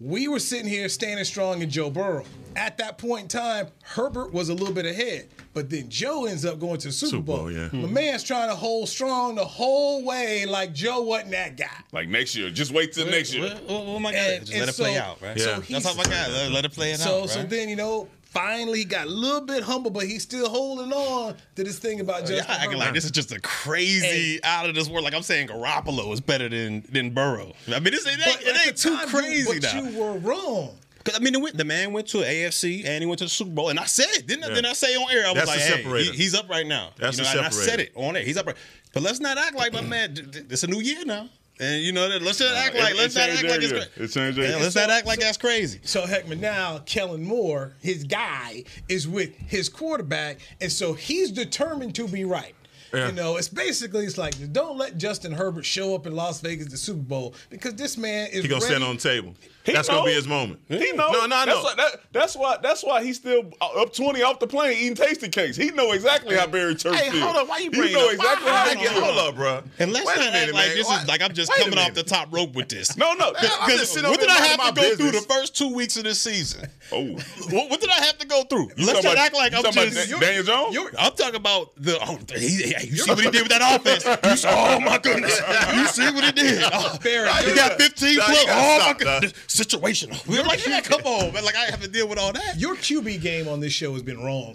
[0.00, 2.24] We were sitting here standing strong in Joe Burrow.
[2.54, 5.28] At that point in time, Herbert was a little bit ahead.
[5.54, 7.36] But then Joe ends up going to the Super, Super Bowl.
[7.38, 7.68] Bowl, yeah.
[7.72, 11.66] My man's trying to hold strong the whole way like Joe wasn't that guy.
[11.90, 13.48] like next year, just wait till next year.
[13.48, 15.36] What, what, what my God, And- Just let it play out, right?
[15.36, 15.44] Yeah.
[15.44, 16.28] so That's he's- how my guy.
[16.28, 17.30] Let, let it play it So out.
[17.30, 17.50] so right?
[17.50, 21.34] then you know finally he got a little bit humble, but he's still holding on
[21.56, 24.74] to this thing about oh, Y'all acting like this is just a crazy out of
[24.74, 25.04] this world.
[25.04, 27.52] Like I'm saying, Garoppolo is better than than Burrow.
[27.68, 29.80] I mean, this it ain't, But it ain't too crazy you, now.
[29.82, 30.76] But you were wrong.
[31.04, 33.52] Cause I mean, the, the man went to AFC and he went to the Super
[33.52, 34.26] Bowl, and I said it.
[34.26, 34.54] Didn't, I- Yeah.
[34.56, 35.24] didn't I say on air?
[35.26, 36.90] I was That's like, the hey, he- he's up right now.
[36.98, 38.22] That's you the know, and I said it on air.
[38.22, 38.56] He's up right.
[38.92, 40.12] But let's not act like my man.
[40.14, 41.28] d- d- It's a new year now,
[41.60, 42.22] and you know that.
[42.22, 42.94] Let's just act it- like.
[42.94, 44.04] it Let's not changed act like it's crazy.
[44.04, 44.56] It changed Yeah, year.
[44.58, 45.80] let's So- not act like so- that's crazy.
[45.82, 51.94] So Heckman now Kellen Moore, his guy, is with his quarterback, and so he's determined
[51.96, 52.54] to be right.
[52.92, 53.06] Yeah.
[53.08, 56.66] You know, it's basically it's like don't let Justin Herbert show up in Las Vegas
[56.66, 58.74] at the Super Bowl because this man is He gonna ready.
[58.74, 59.34] stand on the table.
[59.64, 59.96] He That's know.
[59.96, 60.60] gonna be his moment.
[60.68, 61.10] He know.
[61.12, 61.62] No, no, I that's know.
[61.62, 62.56] Why, that, that's why.
[62.62, 65.56] That's why he's still uh, up twenty off the plane eating tasty cakes.
[65.58, 67.22] He know exactly how Barry Church Hey, feels.
[67.22, 67.48] hold up.
[67.48, 68.14] Why you He bringing know up?
[68.14, 69.62] exactly why, how why he I get- Hold up, bro.
[69.78, 72.02] And let's not act like this Why- is like I'm just wait coming off the
[72.02, 72.96] top rope with this.
[72.96, 73.32] No, no.
[73.34, 76.20] Because what did I have to go my through the first two weeks of this
[76.20, 76.66] season?
[76.90, 77.04] Oh,
[77.50, 78.70] What, what did I have to go through?
[78.74, 80.08] You Let's talking not act like I'm talking about just.
[80.10, 80.74] Dan- Daniel Jones?
[80.74, 81.98] You're- I'm talking about the.
[82.00, 84.04] Oh, he, yeah, you see what he did with that offense?
[84.24, 85.40] You saw, oh my goodness!
[85.74, 86.62] You see what he did?
[86.72, 88.44] Oh, Barry, he got 15 Nah, plus.
[88.44, 89.32] gotta Oh my stop, goodness!
[89.48, 90.26] Situational.
[90.28, 91.44] We're like, yeah, come on, man.
[91.44, 92.58] Like I have to deal with all that.
[92.58, 94.54] Your QB game on this show has been wrong.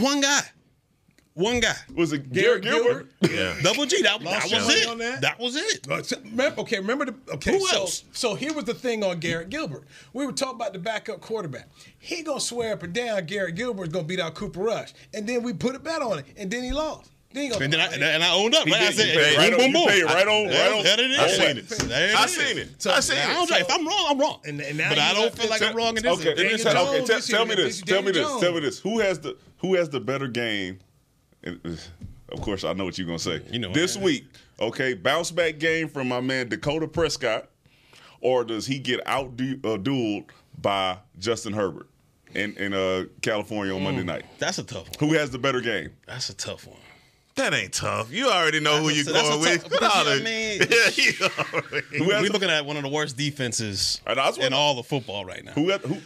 [0.00, 0.40] One guy.
[1.34, 1.74] One guy.
[1.96, 3.10] Was it Garrett Gilbert?
[3.22, 3.56] Yeah.
[3.60, 4.02] Double G.
[4.02, 4.98] That, that was it.
[4.98, 5.20] that?
[5.20, 5.84] That was it.
[6.06, 7.58] So- okay, remember the okay.
[7.58, 8.04] Who so, else?
[8.12, 9.82] so here was the thing on Garrett Gilbert.
[10.12, 11.68] We were talking about the backup quarterback.
[11.98, 15.42] He gonna swear up and down Garrett Gilbert's gonna beat out Cooper Rush, and then
[15.42, 17.10] we put a bet on it, and then he lost.
[17.34, 18.64] Then And then I, and I owned up.
[18.64, 19.88] He Like I said, You paid boom, right on- boom, you boom.
[19.88, 21.18] paid right on- There- right on- there it is.
[21.18, 21.72] I seen it.
[21.72, 22.36] It I is.
[22.36, 22.68] seen it.
[22.82, 23.60] So I seen now- I don't it.
[23.62, 24.40] If I'm wrong, I'm wrong.
[24.44, 26.12] And- and now but I don't feel like to- I'm wrong in this.
[26.12, 27.80] Okay, tell, okay, Jones tell, this tell me this.
[27.82, 28.40] Tell me this.
[28.40, 28.78] Tell me this.
[28.78, 30.78] Who has the Who has the better game?
[31.42, 31.60] And,
[32.30, 33.42] Of course, I know what you're gonna say.
[33.52, 34.04] You know this what?
[34.06, 34.24] week,
[34.58, 37.48] okay, bounce back game from my man Dakota Prescott,
[38.20, 41.86] or does he get out du- uh, dueled by Justin Herbert
[42.34, 44.06] in in uh, California on Monday Mm.
[44.06, 44.24] night?
[44.38, 45.08] That's a tough one.
[45.10, 45.90] Who has the better game?
[46.06, 46.78] That's a tough one.
[47.36, 48.12] That ain't tough.
[48.12, 49.62] You already know who you're a- going with.
[49.62, 51.12] tough- because, Nah, I mean- yeah, you
[51.52, 54.28] already- Who has We're the- looking at one of the worst defenses I know, I
[54.28, 55.52] was in all of football right now.
[55.52, 55.96] Who got who?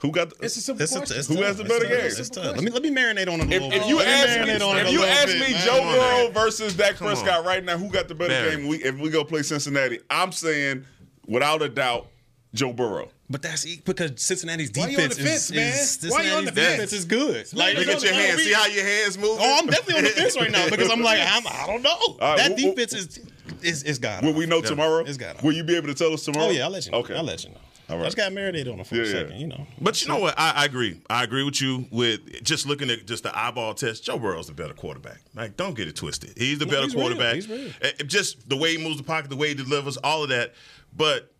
[0.00, 0.30] Who got?
[0.30, 1.44] The, It's a simple It's a- it's Who tough.
[1.44, 1.98] has the It's better tough.
[1.98, 2.06] game?
[2.06, 2.44] It's tough.
[2.56, 3.86] Let me let me marinate on it a if, little if bit.
[3.88, 5.66] you Let ask me, on if you ask bit, me man.
[5.66, 7.44] Joe Burrow versus Dak Come Prescott on.
[7.44, 8.56] right now, who got the better Barry.
[8.56, 8.66] game?
[8.66, 10.86] We, if we go play Cincinnati, I'm saying
[11.26, 12.06] without a doubt,
[12.54, 13.10] Joe Burrow.
[13.30, 16.10] But that's e- because Cincinnati's defense Why you on defense the fence, is, man?
[16.10, 16.74] is Why you on the Cincinnati's fence?
[16.74, 17.56] defense is good.
[17.56, 18.42] Like Look at your hands.
[18.42, 19.38] See how your hands move?
[19.40, 21.96] Oh, I'm definitely on the fence right now because I'm like I'm, I don't know.
[22.20, 23.20] right, that wh- wh- defense is
[23.62, 24.24] is is God.
[24.24, 25.04] Will we know tomorrow?
[25.04, 26.46] It's got Will you be able to tell us tomorrow?
[26.46, 26.98] Oh yeah, I'll let you know.
[26.98, 27.16] Okay.
[27.16, 27.56] I'll let you know.
[27.88, 28.02] All right.
[28.02, 29.12] I just got marinated on it for Yeah, a yeah.
[29.12, 29.66] second, you know.
[29.80, 30.34] But you know what?
[30.38, 31.00] I, I agree.
[31.10, 34.04] I agree with you with just looking at just the eyeball test.
[34.04, 35.18] Joe Burrow's the better quarterback.
[35.34, 36.34] Like, don't get it twisted.
[36.36, 37.02] He's the No, better he's real.
[37.06, 37.34] quarterback.
[37.34, 37.68] He's real.
[37.82, 40.54] Eh, Just the way he moves the pocket, the way he delivers, all of that.
[40.96, 41.32] But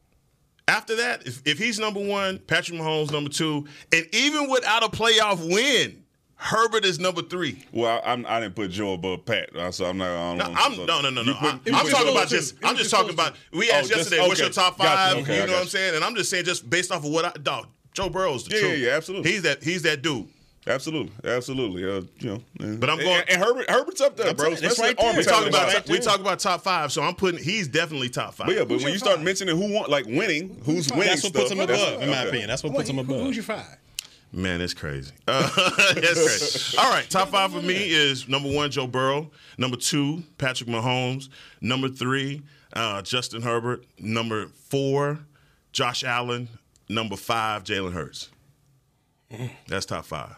[0.68, 4.88] after that, if, if he's number one, Patrick Mahomes number two, and even without a
[4.88, 6.04] playoff win,
[6.36, 7.62] Herbert is number three.
[7.70, 10.08] Well, I'm, I didn't put Joe above Pat, so I'm not.
[10.08, 10.54] I don't No, know.
[10.58, 11.34] I'm So no no no no.
[11.34, 12.54] put- I, you I'm talking about just.
[12.62, 13.34] I'm just talking about.
[13.52, 15.18] We Oh, asked just- yesterday, what's your top five?
[15.18, 15.96] Okay, you know what I'm saying?
[15.96, 17.66] And I'm just saying, just based off of what I dog.
[17.92, 18.78] Joe Burrow's the Yeah, truth.
[18.78, 19.30] yeah, yeah, absolutely.
[19.32, 19.62] He's that.
[19.62, 20.28] He's that dude.
[20.66, 21.84] Absolutely, absolutely.
[21.84, 24.44] Uh, you know, and- But I'm going- And, Herbert, Herbert's up there, I'm bro.
[24.46, 25.16] saying, it's Especially right there.
[25.16, 28.10] We talk about about top, we talk about top five, so I'm putting he's definitely
[28.10, 28.46] top five.
[28.46, 29.24] But yeah, but Who's when your you start five?
[29.24, 32.18] mentioning who want like winning, who's winning, That's what puts him that's- above, in my
[32.20, 32.28] okay.
[32.28, 32.48] opinion.
[32.48, 33.20] That's what Who- puts him above.
[33.22, 33.78] Who's your five?
[34.32, 35.10] Man, it's crazy.
[35.26, 35.48] Uh,
[35.94, 36.76] that's crazy.
[36.78, 39.30] All right, top five for me is number one, Joe Burrow.
[39.58, 41.30] Number two, Patrick Mahomes.
[41.62, 42.42] Number three,
[42.74, 43.84] uh, Justin Herbert.
[43.98, 45.20] Number four,
[45.72, 46.48] Josh Allen.
[46.88, 48.28] Number five, Jalen Hurts.
[49.68, 50.36] That's top five.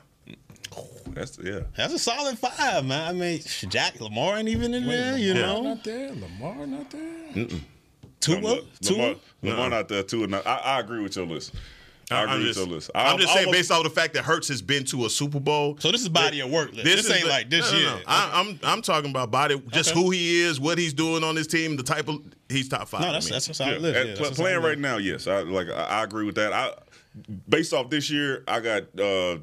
[1.08, 1.60] That's yeah.
[1.76, 3.08] That's a solid five, man.
[3.08, 5.40] I mean, Jack Lamar ain't even in there, you Yeah.
[5.46, 5.62] know.
[5.62, 6.10] Not there.
[6.14, 7.46] Lamar not there.
[8.20, 8.96] Tua, Lamar, Tua.
[8.96, 10.24] Lamar, Lamar not there too.
[10.24, 11.52] And I, I agree with your list.
[12.10, 12.90] I agree I'm with your list.
[12.94, 15.40] I'm just saying, almost- based off the fact that Hurts has been to a Super
[15.40, 15.76] Bowl.
[15.78, 16.84] So this is body of work list.
[16.84, 17.90] This, is ain't the- like this no, no, year.
[17.96, 18.00] no.
[18.06, 20.00] I, I'm I'm talking about body, just Okay.
[20.00, 23.00] who he is, what he's doing on his team, the type of he's top five.
[23.00, 23.32] no, to that's me.
[23.32, 23.96] that's a Yeah, solid list.
[23.96, 25.26] at- Yeah, pl- that's playing solid right now, yes.
[25.26, 25.68] I like.
[25.68, 26.52] I, I agree with that.
[26.52, 26.72] I
[27.48, 29.38] based off this year, I got uh,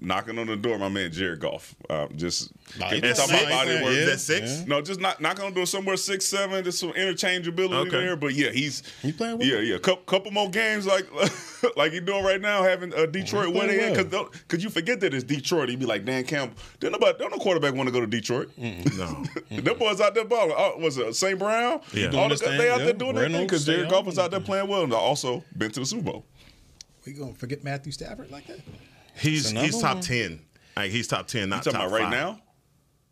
[0.00, 0.78] knocking on the door.
[0.78, 1.74] My man Jared Goff.
[1.88, 3.92] Uh, just Nah, can he we talk playing- about body he work.
[3.92, 3.98] yeah.
[4.00, 4.58] Is that six?
[4.58, 4.64] Yeah.
[4.66, 6.62] No, just not knocking on the door somewhere six seven.
[6.62, 7.90] There's some interchangeability Okay.
[7.90, 9.46] there, but yeah, he's He playing well.
[9.48, 9.78] Yeah, yeah.
[9.78, 11.06] Couple, couple more games like
[11.76, 14.04] like he doing right now, having uh, Detroit where they well.
[14.04, 15.68] because because you forget that it's Detroit.
[15.68, 16.56] He'd be like Dan Campbell.
[16.80, 18.50] Don't nobody, don't no quarterback want to go to Detroit.
[18.96, 19.24] No.
[19.50, 20.54] Them boys out there balling.
[20.56, 21.38] Oh, was it St.
[21.38, 21.80] Brown?
[21.92, 22.06] Yeah.
[22.06, 22.84] All Doing the, his they out yeah.
[22.86, 25.44] there doing their thing because Jared stay Goff was out there playing well and also
[25.56, 26.24] been to the Super Bowl.
[27.04, 28.58] We gonna forget Matthew Stafford like that?
[29.18, 30.02] He's another he's top one.
[30.02, 30.40] ten.
[30.76, 32.12] Like he's top ten, You not talking top about right five.
[32.12, 32.40] now?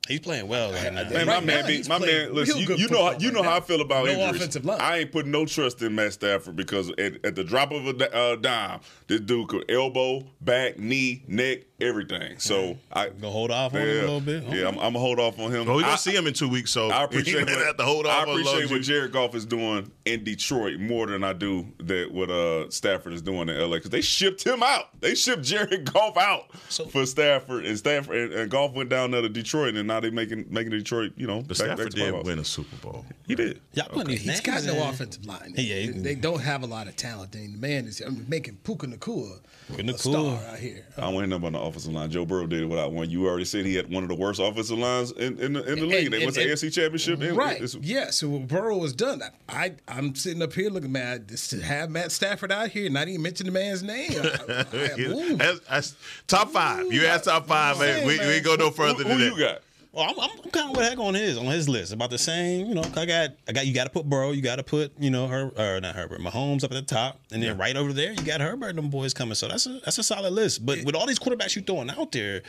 [0.06, 1.04] He's playing well right now.
[1.04, 2.34] Man, Right my man, now, be, my man.
[2.34, 4.36] Listen, you, you know, how, you know right how I feel about No injuries.
[4.36, 4.78] offensive line.
[4.78, 8.14] I ain't putting no trust in Matt Stafford because at, at the drop of a
[8.14, 12.38] uh, dime, this dude could elbow, back, knee, neck, everything.
[12.38, 14.42] So I Gonna hold off on yeah, him a little bit.
[14.44, 15.66] Yeah, I'm, I'm gonna hold off on him.
[15.66, 17.76] Well, we're gonna I- see him in two weeks, so I appreciate might what, have
[17.76, 18.22] to hold off.
[18.22, 18.70] on appreciate Lowe's.
[18.70, 23.12] what Jared Goff is doing in Detroit more than I do that what uh, Stafford
[23.12, 25.00] is doing in LA because they shipped him out.
[25.00, 29.10] They shipped Jared Goff out So- for Stafford and Stafford and, and Goff went down
[29.10, 31.12] there to Detroit and now they making making Detroit.
[31.16, 33.04] You know, But back- back Stafford to did win a Super Bowl.
[33.26, 33.60] He did.
[33.72, 34.82] Y'all putting these He's names got no in.
[34.88, 35.54] offensive line.
[35.56, 37.34] Yeah, they, they don't have a lot of talent.
[37.34, 39.98] And the man is I mean, making Puka Nacua Puka a Nacua.
[39.98, 40.84] star out here.
[40.96, 42.10] I don't want him on the offensive line.
[42.10, 43.10] Joe Burrow did it without one.
[43.10, 45.78] You already said he had one of the worst offensive lines in, in, the, in
[45.80, 46.04] the league.
[46.06, 47.20] And- They went to and- AFC Championship.
[47.20, 47.56] and Right.
[47.56, 48.10] it's- Yeah.
[48.10, 49.22] So Burrow was done.
[49.48, 53.22] I, I'm sitting up here looking mad to have Matt Stafford out here, not even
[53.22, 54.12] mention the man's name.
[54.12, 55.36] I, I, I, ooh.
[55.36, 56.92] That's, that's top five.
[56.92, 58.06] You asked top five, man.
[58.06, 59.36] We, we ain't go no further Who, than who that.
[59.36, 59.58] you got?
[59.94, 62.66] Well, I'm, I'm kind of with Heck on his on his list about the same.
[62.66, 64.92] You know, I got I got you got to put Burrow, you got to put
[64.98, 67.92] you know her or not Herbert, Mahomes up at the top, and then right over
[67.92, 69.34] there you got Herbert and them boys coming.
[69.34, 70.66] So that's a that's a solid list.
[70.66, 72.42] But with all these quarterbacks you throwing out there,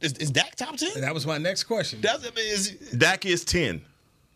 [0.00, 1.00] is, is Dak top ten?
[1.00, 2.00] that was my next question.
[2.02, 3.82] That's I mean, is Dak is ten.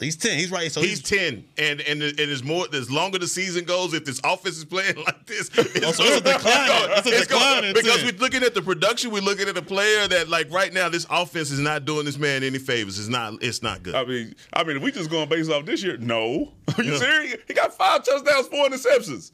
[0.01, 0.39] He's ten.
[0.39, 0.73] He's right.
[0.73, 2.67] So he's, ten, and and and it is more.
[2.73, 6.05] As longer the season goes, if this offense is playing like this, it's, Oh, so
[6.05, 6.91] it's a decline.
[6.99, 8.07] It's a it's decline in because 10.
[8.07, 9.11] we're looking at the production.
[9.11, 12.19] We're looking at a player that, like right now, this offense is not doing this
[12.19, 12.99] man any favors.
[12.99, 13.43] It's not.
[13.43, 13.95] It's not good.
[13.95, 16.53] I mean, I mean, if we just going based off this year, no.
[16.77, 17.37] Are you serious?
[17.47, 19.33] He got five touchdowns, four interceptions.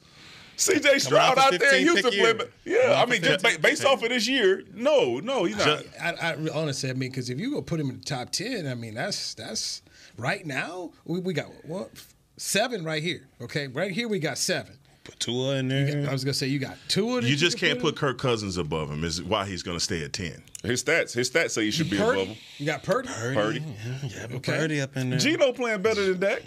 [0.57, 2.41] CJ Stroud for out there in Houston pick playing.
[2.65, 5.83] Yeah, I mean, just ba- based off of this year, no, no, he's not.
[6.01, 8.65] I, I honestly, I mean, because if you go put him in the top ten,
[8.67, 9.83] I mean, that's that's
[10.17, 11.89] right now we, we got what
[12.37, 13.27] seven right here.
[13.41, 14.73] Okay, right here we got seven.
[15.03, 16.09] Put Tua in there.
[16.09, 17.25] I was gonna say you got two.
[17.25, 19.05] you just can't put Kirk Cousins above him.
[19.05, 20.43] Is why he's going to stay at ten.
[20.63, 22.35] His stats, his stats say he should be above him.
[22.57, 23.07] You got Purdy.
[23.07, 23.63] Purdy.
[24.03, 24.57] Yeah, but Okay.
[24.57, 25.19] Purdy up in there.
[25.19, 26.41] Geno playing better than Dak.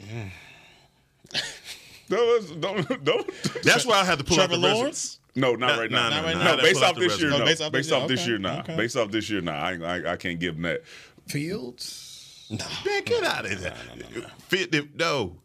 [2.08, 3.30] Don't, don't, don't.
[3.62, 5.18] That's why I had to pull Trevor out the rest- Lawrence.
[5.36, 6.08] No, not Nah, right now.
[6.10, 7.44] nah, no, nah, no, nah, based off this year, no.
[7.44, 8.36] Based off this year?
[8.36, 8.58] this nah.
[8.60, 8.76] okay.
[8.76, 9.52] Based off this year, nah.
[9.52, 10.82] I, I, I can't give him that.
[11.28, 12.09] Fields.
[12.50, 13.74] Man, get out of there.
[14.48, 15.36] Fit the- no.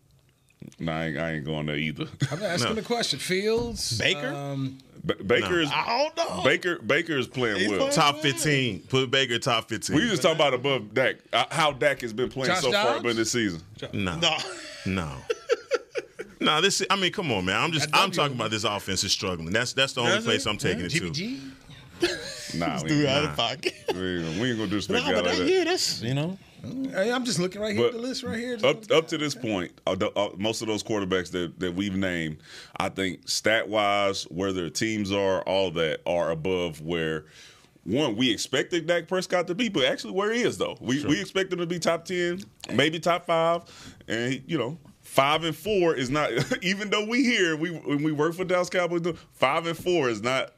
[0.80, 2.06] Nah, I ain't, I ain't going there either.
[2.32, 2.76] I'm asking No.
[2.76, 3.20] the question.
[3.20, 4.00] Fields.
[4.00, 4.30] Baker?
[4.34, 6.44] Um, Ba- Baker is I don't know.
[6.44, 6.80] Baker.
[6.80, 7.78] Baker is playing He's well.
[7.80, 8.80] playing- Top fifteen.
[8.90, 9.96] Put Baker top fifteen.
[9.98, 11.18] We just talking about above Dak.
[11.32, 13.10] Uh, how Dak has been playing Josh so far Dobbs?
[13.12, 13.62] in this season.
[13.94, 14.18] no.
[14.18, 14.38] No.
[14.88, 15.12] No.
[16.42, 16.84] No, this.
[16.90, 17.56] I mean, come on, man.
[17.60, 17.90] I'm just.
[17.94, 19.52] I'm talking about this offense is struggling.
[19.52, 20.28] That's that's the only Does it?
[20.28, 21.10] place I'm taking it to.
[21.10, 22.56] GBG.
[22.60, 23.74] Nah, we Dude, ain't, out of pocket.
[23.94, 25.52] we ain't, we ain't gonna disrespect Nah, guy but like that, that.
[25.52, 26.38] yeah, that's you know.
[26.92, 28.58] Hey, I'm just looking right here at the list right here.
[28.64, 31.96] up up to this point, uh, the- uh, most of those quarterbacks that, that we've
[31.96, 32.38] named,
[32.80, 37.26] I think stat wise, where their teams are, all that are above where
[37.84, 40.76] one we expected Dak Prescott to be, but actually where he is though.
[40.82, 42.42] We we expect him to be top ten,
[42.74, 43.64] maybe top five,
[44.08, 44.78] and he, you know.
[45.02, 46.32] Five and four is not,
[46.64, 49.02] even though we hear we when we work for Dallas Cowboys,
[49.34, 50.55] five and four is not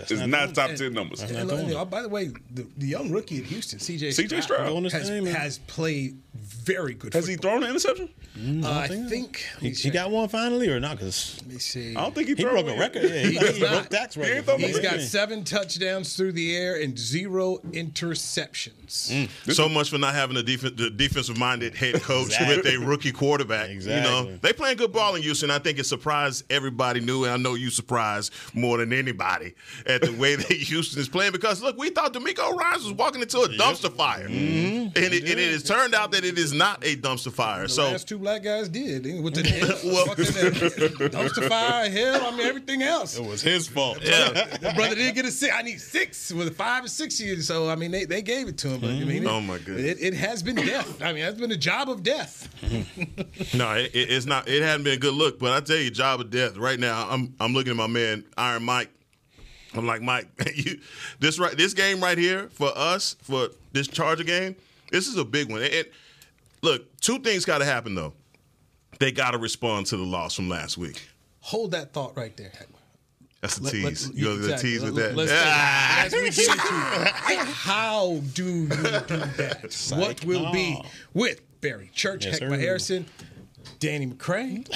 [0.00, 1.22] That's is not not top ten numbers.
[1.22, 4.92] And look, oh, by the way, the, the young rookie at Houston, CJ CJ Stroud.
[4.92, 7.12] Has, has played very good.
[7.14, 8.08] Has he thrown an interception?
[8.38, 10.92] Mm, uh, I think He, he got one finally or not?
[10.96, 11.90] Because Let me see.
[11.96, 12.78] I don't think he, he broke a one.
[12.78, 13.02] record.
[13.02, 13.88] Yeah, he, He does he broke.
[13.88, 14.44] Dak's record.
[14.44, 19.10] thrown He's got seven touchdowns through the air and zero interceptions.
[19.10, 19.28] Mm.
[19.44, 19.52] Mm.
[19.54, 22.56] So much for not having a def- the defensive minded head coach Exactly.
[22.56, 23.70] with a rookie quarterback.
[23.70, 25.50] You know, they playing good ball in Houston.
[25.50, 29.54] I think it surprised everybody new, and I know you surprised more than anybody
[29.90, 31.32] at the way that Houston is playing.
[31.32, 34.86] Because look, we thought DeMeco Ryans was walking into a dumpster fire, mm-hmm.
[34.86, 37.62] and, it, and it has turned out that it is not a dumpster fire.
[37.62, 39.04] The so last two black guys did.
[39.04, 39.50] They went to the
[39.84, 40.24] Well- fucking,
[41.10, 43.16] dumpster fire, hell, I mean everything else.
[43.18, 43.98] It was his fault.
[44.02, 45.54] yeah, The brother didn't get a six.
[45.54, 47.46] I need six with five or six years.
[47.46, 48.80] So I mean, they, they gave it to him.
[48.80, 49.98] But, I mean, it, Oh, my goodness.
[50.00, 51.02] it, it has been death.
[51.02, 52.48] I mean, it's been a job of death.
[53.54, 54.48] no, it, it- it's not.
[54.48, 55.38] It hadn't been a good look.
[55.38, 56.56] But I tell you, job of death.
[56.56, 58.90] Right now, I'm I'm looking at my man Iron Mike.
[59.74, 60.80] I'm like Mike, you,
[61.20, 64.56] this right this game right here for us for this Charger game.
[64.90, 65.62] This is a big one.
[65.62, 65.86] And
[66.62, 68.12] look, two things got to happen though.
[68.98, 71.00] They got to respond to the loss from last week.
[71.40, 72.52] Hold that thought right there.
[73.40, 74.08] That's a Let- tease.
[74.08, 74.70] let- you go to the exactly.
[74.70, 75.16] tease with Let- that.
[75.16, 76.08] let's Ah.
[76.10, 79.92] take- as we get into how do you do that?
[79.96, 80.78] what will be
[81.14, 82.58] with Barry Church, Yes, Heckma.
[82.58, 83.06] Harrison,
[83.78, 84.66] Danny McCray,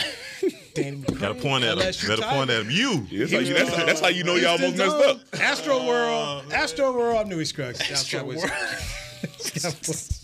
[0.75, 1.21] Danny McCray.
[1.21, 2.09] Got to point at him.
[2.09, 2.71] Got to point at him.
[2.71, 3.07] You.
[3.13, 5.21] That's how you, that's, that's how you know y'all almost messed up.
[5.41, 6.45] Astro World.
[6.51, 7.27] Uh, Astro World.
[7.27, 7.81] I Newy Scruggs.
[7.81, 8.45] Astro World.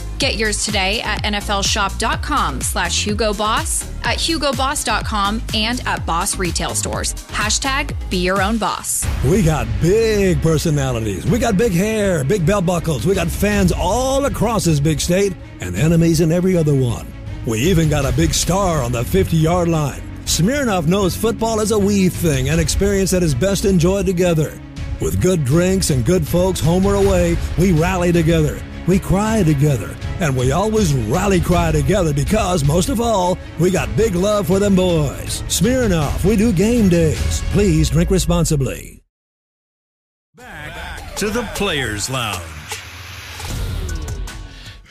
[0.21, 7.15] Get yours today at nflshop.com slash hugoboss, at hugoboss.com, and at Boss Retail Stores.
[7.29, 9.03] Hashtag be your own boss.
[9.25, 11.25] We got big personalities.
[11.25, 13.03] We got big hair, big belt buckles.
[13.03, 17.11] We got fans all across this big state and enemies in every other one.
[17.47, 20.03] We even got a big star on the 50 yard line.
[20.25, 24.61] Smirnoff knows football is a we thing, an experience that is best enjoyed together.
[25.01, 28.61] With good drinks and good folks home or away, we rally together.
[28.87, 29.95] We cry together.
[30.21, 34.59] And we always rally cry together because, most of all, we got big love for
[34.59, 35.41] them boys.
[35.49, 37.41] Smirnoff, we do game days.
[37.51, 39.03] Please drink responsibly.
[40.35, 42.60] Back to the Players Lounge.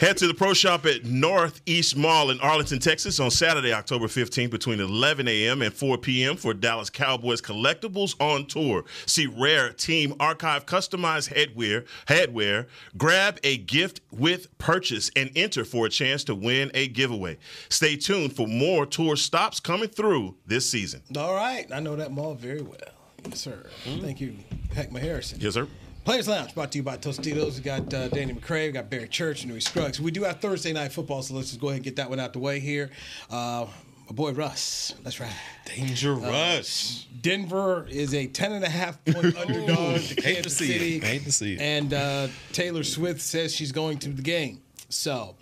[0.01, 4.49] Head to the Pro Shop at Northeast Mall in Arlington, Texas on Saturday, October 15th
[4.49, 5.61] between 11 a.m.
[5.61, 6.39] and 4 p.m.
[6.39, 8.87] for Dallas Cowboys Collectibles on Tour.
[9.05, 15.85] See rare Team Archive customized headwear, headwear, grab a gift with purchase, and enter for
[15.85, 17.37] a chance to win a giveaway.
[17.69, 21.03] Stay tuned for more tour stops coming through this season.
[21.15, 21.71] All right.
[21.71, 22.79] I know that mall very well.
[23.27, 23.67] Yes, sir.
[23.85, 24.35] Thank you,
[24.75, 25.41] Heckma Harrison.
[25.43, 25.69] Yes, sir.
[26.05, 27.57] Players Lounge brought to you by Tostitos.
[27.57, 30.01] We got uh, Danny McCray, we got Barry Church, and Newy Scruggs.
[30.01, 32.19] We do have Thursday night football, so let's just go ahead and get that one
[32.19, 32.91] out the way here.
[33.31, 33.67] Uh,
[34.09, 34.95] my boy Russ.
[35.05, 35.31] That's right.
[35.67, 37.07] Danger Russ.
[37.21, 40.97] Denver is a 10 and a half point underdog to Kansas City.
[40.97, 41.05] it.
[41.05, 41.61] Hate to see it.
[41.61, 44.63] And uh, Taylor Swift says she's going to the game.
[44.89, 45.37] So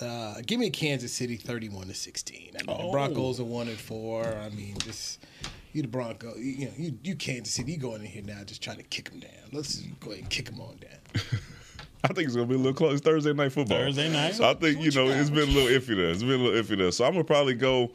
[0.00, 2.52] uh, give me Kansas City 31 to 16.
[2.58, 2.86] I mean, Oh.
[2.86, 4.24] the Broncos are 1 and 4.
[4.26, 5.24] I mean, just
[5.72, 8.42] you the Bronco, you, you know, you, you Kansas City, you going in here now
[8.44, 9.30] just trying to kick them down.
[9.52, 11.22] Let's just go ahead and kick them on down.
[12.04, 12.94] I think it's gonna be a little close.
[12.94, 13.78] It's Thursday night football.
[13.78, 14.34] Thursday night?
[14.34, 16.10] So I think you know it's been a little iffy there.
[16.10, 16.92] It's been a little iffy there.
[16.92, 17.90] So I'm gonna probably go.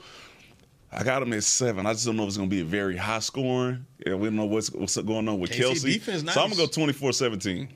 [0.91, 1.86] I got them at seven.
[1.86, 3.86] I just don't know if it's gonna be a very high scoring.
[4.05, 5.84] Yeah, we don't know what's what's going on with KC Kelce.
[5.84, 7.69] defense So I'm gonna go 24-17.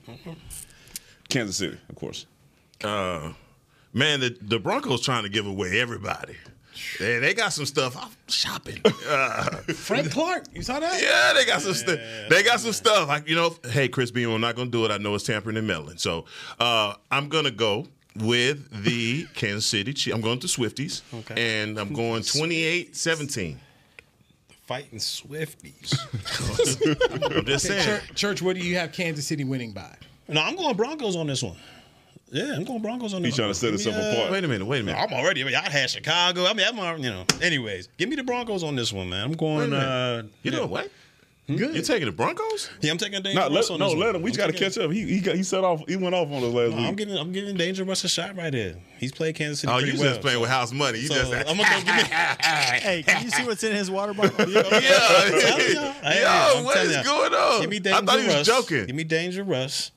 [1.28, 2.26] Kansas City, of course.
[2.82, 3.32] Uh,
[3.92, 6.36] man, the, the Broncos trying to give away everybody.
[6.98, 7.96] They, they got some stuff.
[7.96, 8.80] I'm shopping.
[9.08, 11.00] Uh, Frank Clark, you saw that?
[11.00, 11.98] Yeah, they got some stuff.
[12.28, 13.08] They got some stuff.
[13.08, 14.90] Like you know, hey, Chris Beam, I'm not gonna do it.
[14.90, 15.96] I know it's tampering and meddling.
[15.96, 16.26] So
[16.60, 19.92] uh, I'm gonna go with the Kansas City.
[19.94, 20.14] Chiefs.
[20.14, 21.62] I'm going to Swifties, Okay.
[21.62, 23.56] and I'm going 28-17.
[24.66, 25.94] Fighting Swifties.
[27.38, 27.84] I'm just saying.
[27.84, 29.94] Church, Church, what do you have Kansas City winning by?
[30.28, 31.56] no, I'm going Broncos on this one.
[32.30, 34.12] Yeah, I'm going Broncos on this He's trying to set himself Yeah.
[34.12, 34.30] apart.
[34.32, 34.66] Wait a minute.
[34.66, 35.00] Wait a minute.
[35.00, 35.42] I'm already.
[35.42, 36.44] I mean, I had Chicago.
[36.46, 37.24] I mean, I'm already, you know.
[37.40, 39.24] Anyways, give me the Broncos on this one, man.
[39.24, 39.72] I'm going.
[39.72, 40.90] Uh, you know what?
[41.46, 41.74] Good.
[41.74, 42.68] You're taking the Broncos?
[42.82, 44.20] yeah, I'm taking Danger No, Russ let, on no, this let him.
[44.20, 44.90] We I'm got to catch up.
[44.90, 45.80] He he, got, he set off.
[45.88, 46.86] He went off on us last No, week.
[46.86, 48.74] I'm giving I'm giving Danger Russ a shot right there.
[48.98, 50.10] He's played Kansas City Oh, pretty you well.
[50.10, 50.98] just playing with house money.
[50.98, 52.02] You so just I'm gonna go give me.
[52.82, 54.34] Hey, can you see what's in his water bottle?
[54.52, 54.60] yeah.
[54.60, 55.92] telling y'all.
[56.02, 57.04] Hey, Yo, I'm what telling is y'all.
[57.04, 57.60] going on?
[57.62, 58.46] Give me Danger I thought he was Russ.
[58.46, 58.86] joking.
[58.86, 59.90] Give me Danger Russ.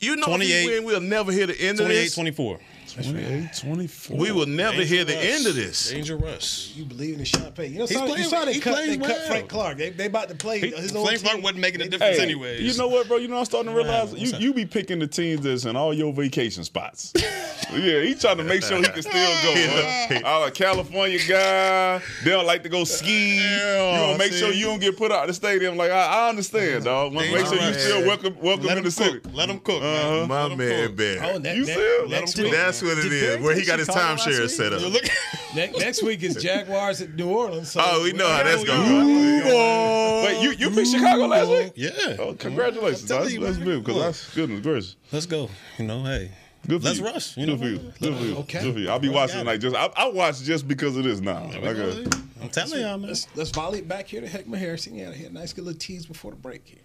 [0.00, 2.14] You know, 28 if we win, we'll never hear the end of 28 this.
[2.14, 2.60] 24.
[2.94, 4.16] 28, 24.
[4.16, 5.24] We will never Danger hear the Russ.
[5.24, 5.90] end of this.
[5.90, 6.72] Danger Russ.
[6.74, 7.72] You believe in the champagne.
[7.72, 9.26] You know, He's saw, you playing- saw they, he cut, plays they cut well.
[9.26, 9.78] Frank Clark.
[9.78, 11.42] They, they about to play his old Frank Clark team.
[11.42, 12.60] wasn't making a difference Hey, anyways.
[12.62, 13.18] you know what, bro?
[13.18, 14.40] You know I'm starting to realize what's you that?
[14.40, 17.12] you be picking the teams that's in all your vacation spots.
[17.72, 19.52] yeah, he trying to make sure he can still go.
[19.54, 20.20] Huh?
[20.24, 21.98] I'm a California guy.
[22.24, 23.36] They don't like to go ski.
[23.36, 25.76] you want to make sure you don't get put out of the stadium.
[25.76, 27.12] Like I, I understand, dog.
[27.14, 27.84] Want to make sure you Dangerous.
[27.84, 29.20] still welcome welcome Let in him the city.
[29.20, 29.32] cook.
[29.34, 29.82] Let him cook.
[29.82, 30.26] Uh-huh.
[30.26, 30.28] man.
[30.28, 30.96] My Let him man, cook.
[30.96, 31.18] Ben.
[31.22, 32.08] Oh, ne- You ne- still?
[32.08, 33.22] next Let him week, That's what it Did is.
[33.22, 34.80] Barry Where he got his Chicago last timeshare set up.
[34.80, 35.04] You look-
[35.54, 37.70] ne- next week is Jaguars at New Orleans.
[37.72, 40.22] So Oh, we know how that's gonna Ooh, go.
[40.24, 41.72] Wait, you you picked Chicago last week?
[41.76, 42.16] Yeah.
[42.18, 43.02] Oh, congratulations!
[43.02, 43.66] I'm telling That's, you, that's man.
[43.66, 44.96] big because that's goodness gracious.
[45.12, 45.48] Let's go.
[45.78, 46.30] You know, hey.
[46.66, 47.04] Good for Let's you.
[47.06, 47.36] rush.
[47.36, 47.92] You Good know, for you.
[48.00, 48.36] Good for you.
[48.38, 48.62] Okay.
[48.62, 48.90] Good for you.
[48.90, 49.74] I'll be watching got like just.
[49.76, 51.44] I, I watch just because of this now.
[51.44, 52.04] Like a,
[52.42, 53.08] I'm telling y'all, man.
[53.08, 54.94] Let's, let's volley it back here to Heckma Harrison.
[54.94, 56.80] Yeah, he had a nice little tease before the break here.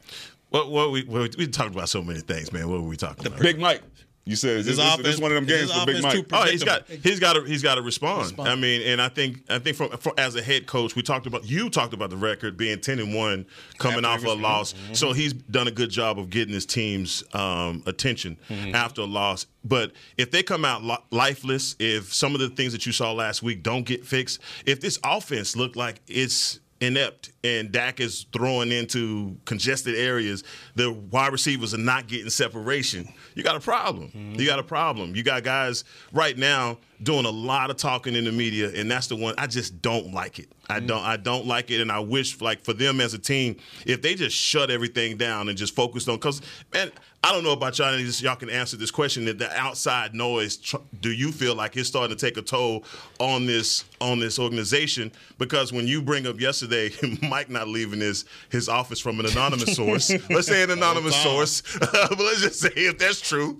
[0.52, 2.70] What, what we, what we we talked about so many things, man.
[2.70, 3.40] What were we talking about?
[3.42, 3.82] Big Mike.
[4.26, 6.26] You said is this, this, offense- this one of them games for Big offense Mike.
[6.32, 8.34] Oh, he's got he's got to he's got to respond.
[8.40, 11.26] I mean, and I think I think from, for, as a head coach, we talked
[11.28, 13.46] about you talked about the record being ten and one
[13.80, 14.72] coming off a loss.
[14.74, 14.94] Mm-hmm.
[14.94, 18.74] So he's done a good job of getting his team's um, attention Mm-hmm.
[18.76, 19.46] after a loss.
[19.66, 23.12] But if they come out li- lifeless, if some of the things that you saw
[23.12, 28.26] last week don't get fixed, if this offense looked like it's inept and Dak is
[28.32, 30.44] throwing into congested areas,
[30.76, 33.12] the wide receivers are not getting separation.
[33.36, 34.10] You got a problem.
[34.10, 34.40] Mm-hmm.
[34.40, 35.16] You got a problem.
[35.16, 39.08] You got guys right now doing a lot of talking in the media, and that's
[39.08, 40.52] the one I just don't like it.
[40.70, 40.88] I mm-hmm.
[40.88, 44.02] don't I don't like it, and I wish like for them as a team, if
[44.02, 46.42] they just shut everything down and just focused on because
[46.74, 46.92] man,
[47.26, 47.98] I don't know about y'all.
[47.98, 49.24] Y'all can answer this question.
[49.26, 50.58] That the outside noise,
[51.00, 52.84] do you feel like it's starting to take a toll
[53.18, 55.10] on this on this organization?
[55.38, 59.74] Because when you bring up yesterday, Mike not leaving his his office from an anonymous
[59.76, 60.12] source.
[60.30, 63.58] let's say an anonymous source, but let's just say if that's true.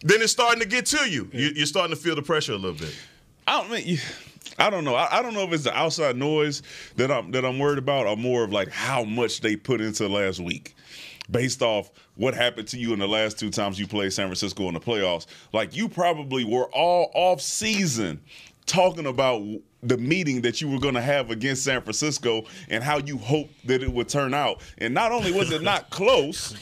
[0.00, 1.30] then it's starting to get to you.
[1.32, 2.96] you you're starting to feel the pressure a little bit.
[3.46, 3.98] I don't mean.
[4.58, 4.94] I don't know.
[4.94, 6.62] I, I don't know if it's the outside noise
[6.96, 10.08] that I'm that I'm worried about, or more of like how much they put into
[10.08, 10.74] last week,
[11.30, 14.68] based off what happened to you in the last two times you played San Francisco
[14.68, 15.26] in the playoffs.
[15.52, 18.20] Like you probably were all off season
[18.66, 19.42] talking about
[19.82, 23.66] the meeting that you were going to have against San Francisco and how you hoped
[23.66, 24.60] that it would turn out.
[24.78, 26.54] And not only was it not close,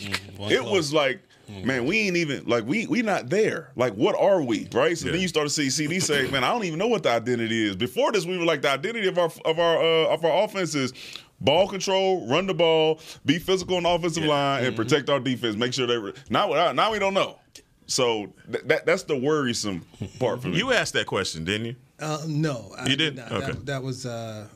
[0.50, 1.20] it was like
[1.64, 3.72] man, we ain't even like we we not there.
[3.76, 4.96] Like, what are we, right?
[4.96, 5.12] So Yeah.
[5.12, 7.66] then you start to see CD say, man, I don't even know what the identity
[7.66, 7.76] is.
[7.76, 10.74] Before this, we were like the identity of our of our uh, of our offense
[10.74, 10.92] is
[11.40, 15.56] ball control, run the ball, be physical on the offensive line, and protect our defense.
[15.56, 17.38] Make sure they re- now now we don't know.
[17.86, 19.84] So th- that that's the worrisome
[20.18, 20.58] part for me.
[20.58, 21.76] You asked that question, didn't you?
[21.98, 23.16] Uh, no, You did didn't?
[23.16, 23.32] not.
[23.32, 23.46] Okay.
[23.52, 24.46] That, that was uh,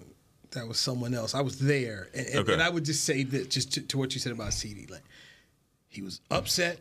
[0.52, 1.34] that was someone else.
[1.34, 2.52] I was there, and, and, Okay.
[2.54, 5.02] and I would just say that just to, to what you said about CD, like
[5.88, 6.78] he was upset,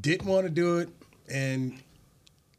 [0.00, 0.88] didn't want to do it,
[1.30, 1.78] and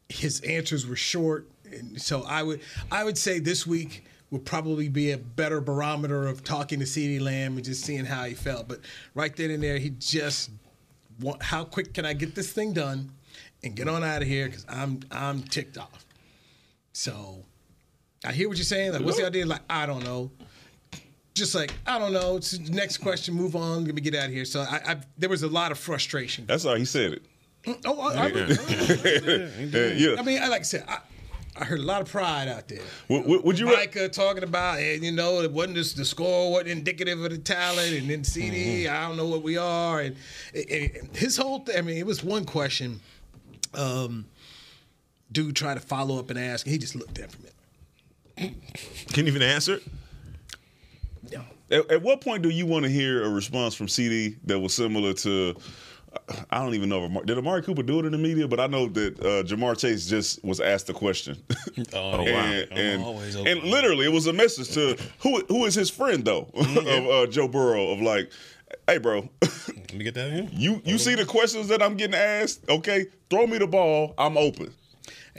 [0.08, 1.46] his answers were short.
[1.72, 2.60] And so I would
[2.92, 7.18] I would say this week would probably be a better barometer of talking to CD
[7.18, 8.68] Lamb and just seeing how he felt.
[8.68, 8.80] But
[9.14, 10.50] right then and there, he just
[11.20, 13.12] want, how quick can I get this thing done
[13.62, 16.04] and get on out of here because I'm I'm ticked off.
[16.92, 17.44] So
[18.24, 18.92] I hear what you're saying.
[18.92, 19.46] Like, what's the idea?
[19.46, 20.30] Like, I don't know.
[21.34, 22.36] Just like I don't know.
[22.36, 23.34] It's the next question.
[23.34, 23.84] Move on.
[23.84, 24.44] Let me get out of here.
[24.44, 26.46] So I, I there was a lot of frustration.
[26.46, 27.22] That's how he said it.
[27.64, 28.28] Mm, oh, I, I,
[29.96, 30.20] Yeah, yeah.
[30.20, 30.84] I mean, I like I said,
[31.56, 32.80] I, I heard a lot of pride out there.
[33.08, 33.66] Would, would- would you?
[33.66, 37.30] ra- Micah talking about, eh, you know, it wasn't just the score wasn't indicative of
[37.30, 38.94] the talent, and then CD, Mm-hmm.
[38.94, 40.16] I don't know what we are, and,
[40.54, 41.76] and- and his whole thing.
[41.78, 43.00] I mean, it was one question.
[43.74, 44.26] Um,
[45.32, 47.52] dude tried to follow up and ask, and he just looked at from it.
[49.12, 49.82] Can you even answer it?
[51.68, 54.72] At, at what point do you want to hear a response from CD that was
[54.72, 55.56] similar to?
[56.50, 58.60] I don't even know if Amari, did Amari Cooper do it in the media, but
[58.60, 61.36] I know that uh, Ja'Marr Chase just was asked a question.
[61.92, 65.90] Oh, and, I'm and, and literally, it was a message to who who is his
[65.90, 66.78] friend though Mm-hmm.
[66.78, 68.30] of uh, Joe Burrow of like,
[68.86, 70.48] hey bro, Let me get that in.
[70.52, 72.68] you you see the questions that I'm getting asked?
[72.68, 74.72] Okay, throw me the ball, I'm open.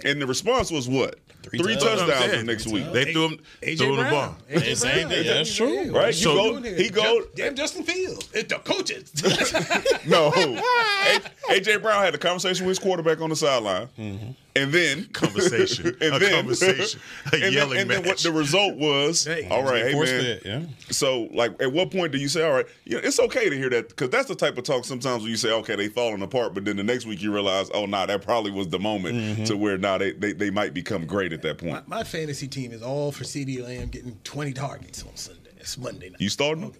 [0.05, 1.15] And the response was what?
[1.49, 2.09] Three Three, touchdowns.
[2.11, 2.91] touchdowns next week.
[2.91, 4.11] They threw him, AJ threw him the Brown.
[4.11, 4.35] ball.
[4.51, 5.23] AJ Same thing.
[5.23, 5.23] Brown.
[5.37, 5.91] That's true.
[5.91, 6.07] Right?
[6.07, 7.21] You So- go, he go.
[7.35, 8.29] Damn Justin Fields.
[8.33, 9.11] It's the coaches.
[10.07, 10.31] No,
[11.49, 14.31] AJ Brown had a conversation with his quarterback on the sideline, mm-hmm.
[14.63, 15.87] And then Conversation.
[16.01, 16.99] and A then, conversation.
[17.31, 19.23] A and yelling then, and then what the result was?
[19.25, 20.39] Hey, all right, hey man.
[20.45, 20.61] yeah.
[20.91, 23.55] So, like, at what point do you say, all right, you know, it's okay to
[23.57, 26.21] hear that because that's the type of talk sometimes when you say, okay, they falling
[26.21, 29.15] apart, but then the next week you realize, oh, nah, that probably was the moment
[29.17, 29.43] Mm-hmm.
[29.45, 31.87] to where now they, they they might become great at that point.
[31.87, 35.49] My fantasy team is all for CD Lamb getting 20 targets on Sunday.
[35.57, 36.21] It's Monday night.
[36.21, 36.73] You starting them?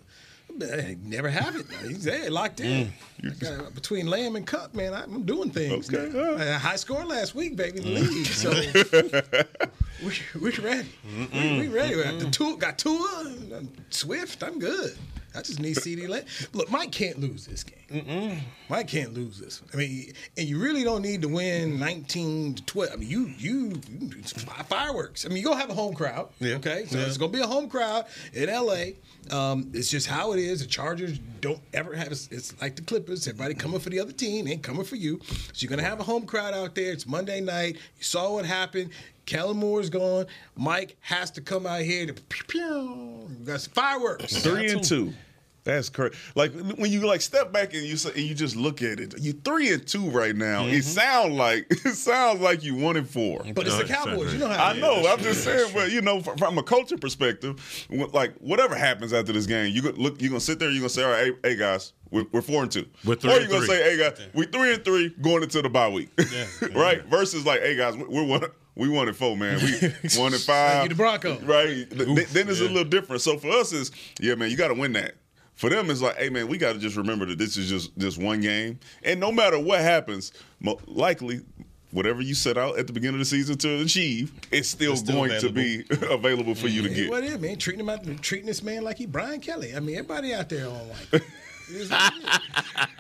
[0.64, 1.66] I never have it.
[1.88, 2.92] He's there, locked in.
[3.22, 3.32] Mm.
[3.32, 5.94] I got- between Lamb and Kupp, man, I'm doing things.
[5.94, 6.20] Okay, now.
[6.20, 6.42] all right.
[6.42, 7.84] I had a high score last week, baby, mm.
[7.84, 8.26] the league.
[8.26, 8.50] So
[10.06, 10.90] we, we ready.
[11.34, 11.96] We, we ready.
[12.18, 14.44] The Tua, got Tua, and Swift.
[14.44, 14.98] I'm good.
[15.38, 16.24] I just need CD Lamb.
[16.54, 18.42] Look, Mike can't lose this game.
[18.70, 19.62] Mike can't lose this.
[19.74, 22.92] I mean, and you really don't need to win 19 to 12.
[22.92, 25.26] I mean, you you, you it's fireworks.
[25.26, 26.30] I mean, you're gonna have a home crowd.
[26.40, 26.56] Yeah.
[26.56, 27.06] Okay, so Yeah.
[27.06, 28.94] it's gonna be a home crowd in LA.
[29.30, 30.62] Um, it's just how it is.
[30.62, 32.12] The Chargers don't ever have.
[32.12, 33.28] It's, it's like the Clippers.
[33.28, 35.20] Everybody coming for the other team, ain't coming for you.
[35.28, 36.92] So you're gonna have a home crowd out there.
[36.92, 37.76] It's Monday night.
[37.98, 38.92] You saw what happened.
[39.26, 40.26] Kellen Moore's gone.
[40.56, 43.28] Mike has to come out here to pew, pew.
[43.42, 44.38] That's fireworks.
[44.42, 45.14] Three and two.
[45.68, 46.16] That's correct.
[46.34, 49.20] Like when you like step back and you say, and you just look at it.
[49.20, 50.64] You three and two right now.
[50.64, 50.82] It mm-hmm.
[50.82, 53.44] sounds like it sounds like you one and four.
[53.54, 54.34] But it's the Cowboys.
[54.34, 54.34] exactly.
[54.34, 55.12] You know how I it know.
[55.12, 59.34] I'm just saying, but you know, from, from a culture perspective, like whatever happens after
[59.34, 60.22] this game, you look.
[60.22, 62.64] You're gonna sit there, you're gonna say, all right, hey, hey guys, we're, we're four
[62.64, 63.76] and 2 We're three or you're gonna three.
[63.76, 66.10] say, hey guys, we three and three going into the bye week,
[66.76, 67.04] right?
[67.06, 68.44] Versus like, hey guys, we- we're one.
[68.76, 69.60] We one and four, man.
[69.60, 69.72] We
[70.20, 70.84] one and five.
[70.84, 71.42] you the Broncos.
[71.42, 71.90] right?
[71.90, 73.24] Th- th- then it's a little different.
[73.24, 75.16] So for us, is yeah, man, you got to win that.
[75.58, 77.98] For them, it's like, hey, man, we got to just remember that this is just
[77.98, 81.42] just one game, and no matter what happens, mo- likely.
[81.92, 85.00] Whatever you set out at the beginning of the season to achieve, it's still, It's
[85.02, 87.10] still going to be available for you to get.
[87.10, 87.58] what is man?
[87.58, 89.74] Treating him out, treating this man like he Brian Kelly.
[89.74, 91.24] I mean, everybody out there on like.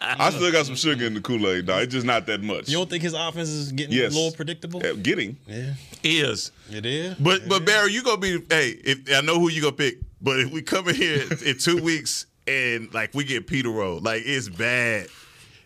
[0.01, 1.83] I still got some sugar in the Kool Aid, dog.
[1.83, 2.69] It's just not that much.
[2.69, 4.85] You don't think his offense is getting yes, a little predictable?
[4.85, 5.37] Uh, Getting.
[5.47, 6.51] Yeah, is.
[6.71, 7.15] it is.
[7.15, 10.39] But but Barry, you gonna be hey, if I know who you gonna pick, but
[10.39, 14.23] if we come in here in two weeks and like we get Peter Road, like
[14.25, 15.07] it's bad.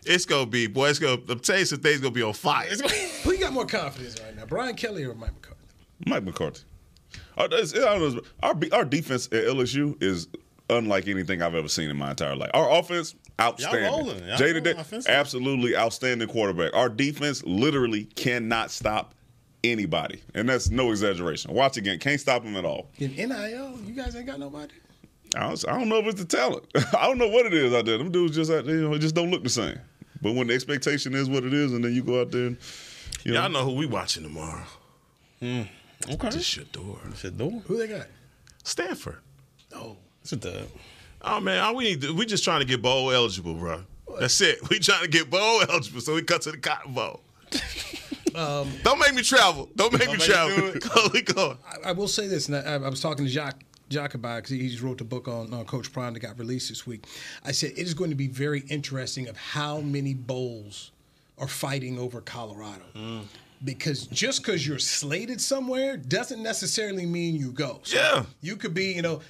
[0.04, 2.68] It's gonna be boy, it's gonna I'm telling you some things gonna be on fire.
[3.22, 5.60] Who you got more confidence right now, Brian Kelly or Mike McCarthy?
[6.06, 6.62] Mike McCarthy.
[7.36, 10.28] Our, I don't know, our, our defense at LSU is
[10.68, 12.50] unlike anything I've ever seen in my entire life.
[12.54, 13.84] Our offense, outstanding.
[13.84, 14.24] rolling.
[14.26, 16.74] Y'all Jayden rolling Day, absolutely outstanding quarterback.
[16.74, 19.14] Our defense literally cannot stop
[19.64, 21.52] anybody, and that's no exaggeration.
[21.54, 22.90] Watch again, can't stop them at all.
[22.98, 24.74] In NIL, you guys ain't got nobody.
[25.34, 26.64] I don't, I don't know if it's the talent.
[26.96, 27.98] I don't know what it is out there.
[27.98, 29.78] Them dudes just out there, you know, just don't look the same.
[30.20, 32.56] But when the expectation is what it is, and then you go out there and
[33.24, 34.62] you Y'all know who we watching tomorrow.
[35.40, 35.62] Hmm,
[36.10, 36.30] okay.
[36.30, 36.98] Just Shedeur.
[37.14, 37.62] Shedeur.
[37.64, 38.06] Who they got?
[38.62, 39.18] Stanford.
[39.74, 40.68] Oh, It's a dub.
[41.22, 43.82] Oh man, all we need to, we just trying to get bowl eligible, bro.
[44.20, 44.58] That's it.
[44.68, 47.20] We trying to get bowl eligible, so we cut to the Cotton Bowl.
[48.34, 49.68] Don't make me travel.
[49.76, 50.56] Don't make me make me travel.
[50.56, 51.24] do it.
[51.26, 51.56] Go, go.
[51.84, 53.62] I, I will say this, and I, I was talking to Jacques.
[53.96, 56.86] About because he just wrote the book on, on Coach Prime that got released this
[56.86, 57.04] week.
[57.44, 60.90] I said it is going to be very interesting of how many bowls
[61.38, 62.84] are fighting over Colorado.
[62.94, 63.22] Mm.
[63.64, 67.80] Because just because you're slated somewhere doesn't necessarily mean you go.
[67.84, 68.24] So Yeah.
[68.40, 69.20] you could be, you know,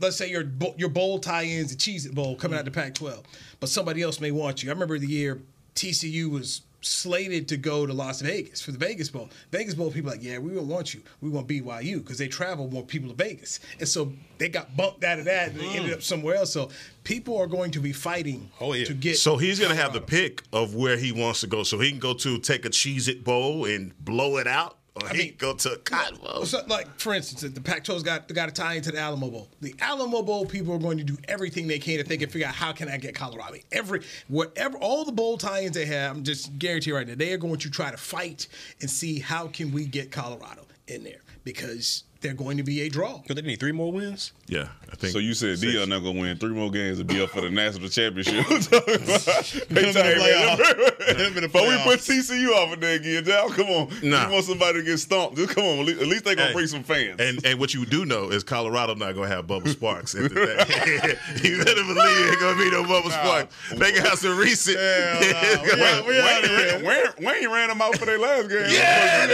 [0.00, 0.44] let's say your
[0.76, 3.22] your bowl tie-ins, the Cheez It Bowl coming out the Pac-12,
[3.60, 4.70] but somebody else may want you.
[4.70, 5.40] I remember the year
[5.76, 9.28] TCU was slated to go to Las Vegas for the Vegas Bowl.
[9.50, 11.02] Vegas Bowl people are like, yeah, we don't want you.
[11.20, 15.04] We want BYU because they travel more people to Vegas, and so they got bumped
[15.04, 15.76] out of that and they mm.
[15.76, 16.52] ended up somewhere else.
[16.52, 16.70] So
[17.04, 18.84] people are going to be fighting Oh, yeah.
[18.86, 19.18] to get.
[19.18, 21.62] So he's gonna have the pick of where he wants to go.
[21.62, 25.08] So he can go to take a Cheez It bowl and blow it out, or
[25.08, 26.44] I he mean- go to a Cotton Bowl.
[26.46, 29.48] So, like for instance, the Pac-12's got got to tie into the Alamo Bowl.
[29.60, 32.48] The Alamo Bowl people are going to do everything they can if they can figure
[32.48, 33.48] out how can I get Colorado.
[33.48, 37.14] I mean, every whatever all the bowl tie-ins they have, I'm just guarantee right now
[37.14, 38.46] they are going to try to fight
[38.80, 42.88] and see how can we get Colorado in there because they're going to be a
[42.88, 43.18] draw.
[43.18, 44.32] Because they need three more wins.
[44.48, 45.12] Yeah, I think.
[45.12, 45.72] So you said six.
[45.72, 48.44] Deion not gonna win three more games and be up for the national championship.
[49.68, 50.56] they Them in the playoffs.
[50.56, 52.30] tired, Them in the But we put playoffs.
[52.30, 53.24] TCU off of there again.
[53.24, 53.88] Now, come on.
[54.02, 54.26] Nah.
[54.26, 55.36] You want somebody to get stomped?
[55.36, 55.78] Just come on.
[55.80, 56.54] At least, at least they gonna Hey.
[56.54, 57.20] bring some fans.
[57.20, 60.28] And and what you do know is Colorado not gonna have Bubba Sparks at the
[60.30, 61.48] day.
[61.48, 63.54] you better believe ain't gonna be no Bubba Sparks.
[63.76, 64.76] They can have some recent.
[64.78, 68.66] Wayne, Wayne, Wayne, Wayne ran them out for their last game.
[68.70, 69.26] Yeah,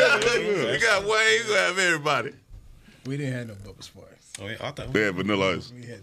[0.73, 2.33] you got Wayne, you have everybody.
[3.07, 4.33] We didn't have no Bubba Sparks.
[4.41, 4.57] Oh, yeah.
[4.61, 4.93] I thought.
[4.93, 5.73] They had vanilla ice.
[5.73, 6.01] We had.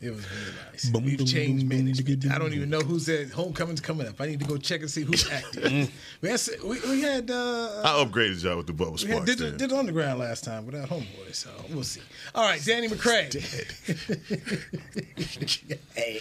[0.00, 0.90] It was really nice.
[1.18, 2.30] We've changed management.
[2.30, 4.20] I don't even know who's at homecoming's coming up.
[4.20, 5.90] I need to go check and see who's active.
[6.22, 9.24] we had we, we had uh, I upgraded y'all with the Bubba We had, Sparks.
[9.26, 9.56] did, then.
[9.58, 12.00] did it underground last time without homeboy, so we'll see.
[12.34, 13.30] All right, Danny McCray.
[15.94, 16.20] hey,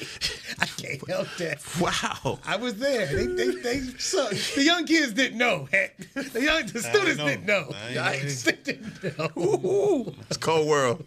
[0.59, 1.59] I can't help that.
[1.79, 2.39] Wow.
[2.45, 3.05] I was there.
[3.07, 5.67] They, they, they, so, the young kids didn't know.
[6.13, 7.27] The young, the students know.
[7.27, 7.71] didn't know.
[7.73, 8.57] I ain't The know.
[8.63, 10.13] Didn't know.
[10.29, 11.05] It's cold world.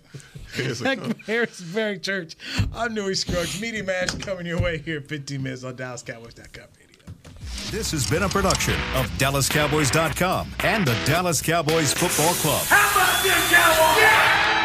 [0.55, 2.37] It's a- Back Church.
[2.75, 3.61] I'm Newy Scruggs.
[3.61, 6.89] Media Mash coming your way here in 15 minutes on DallasCowboys.com radio.
[7.71, 12.63] This has been a production of DallasCowboys.com and the Dallas Cowboys Football Club.
[12.67, 14.03] How about this, Cowboys?
[14.03, 14.62] Yeah!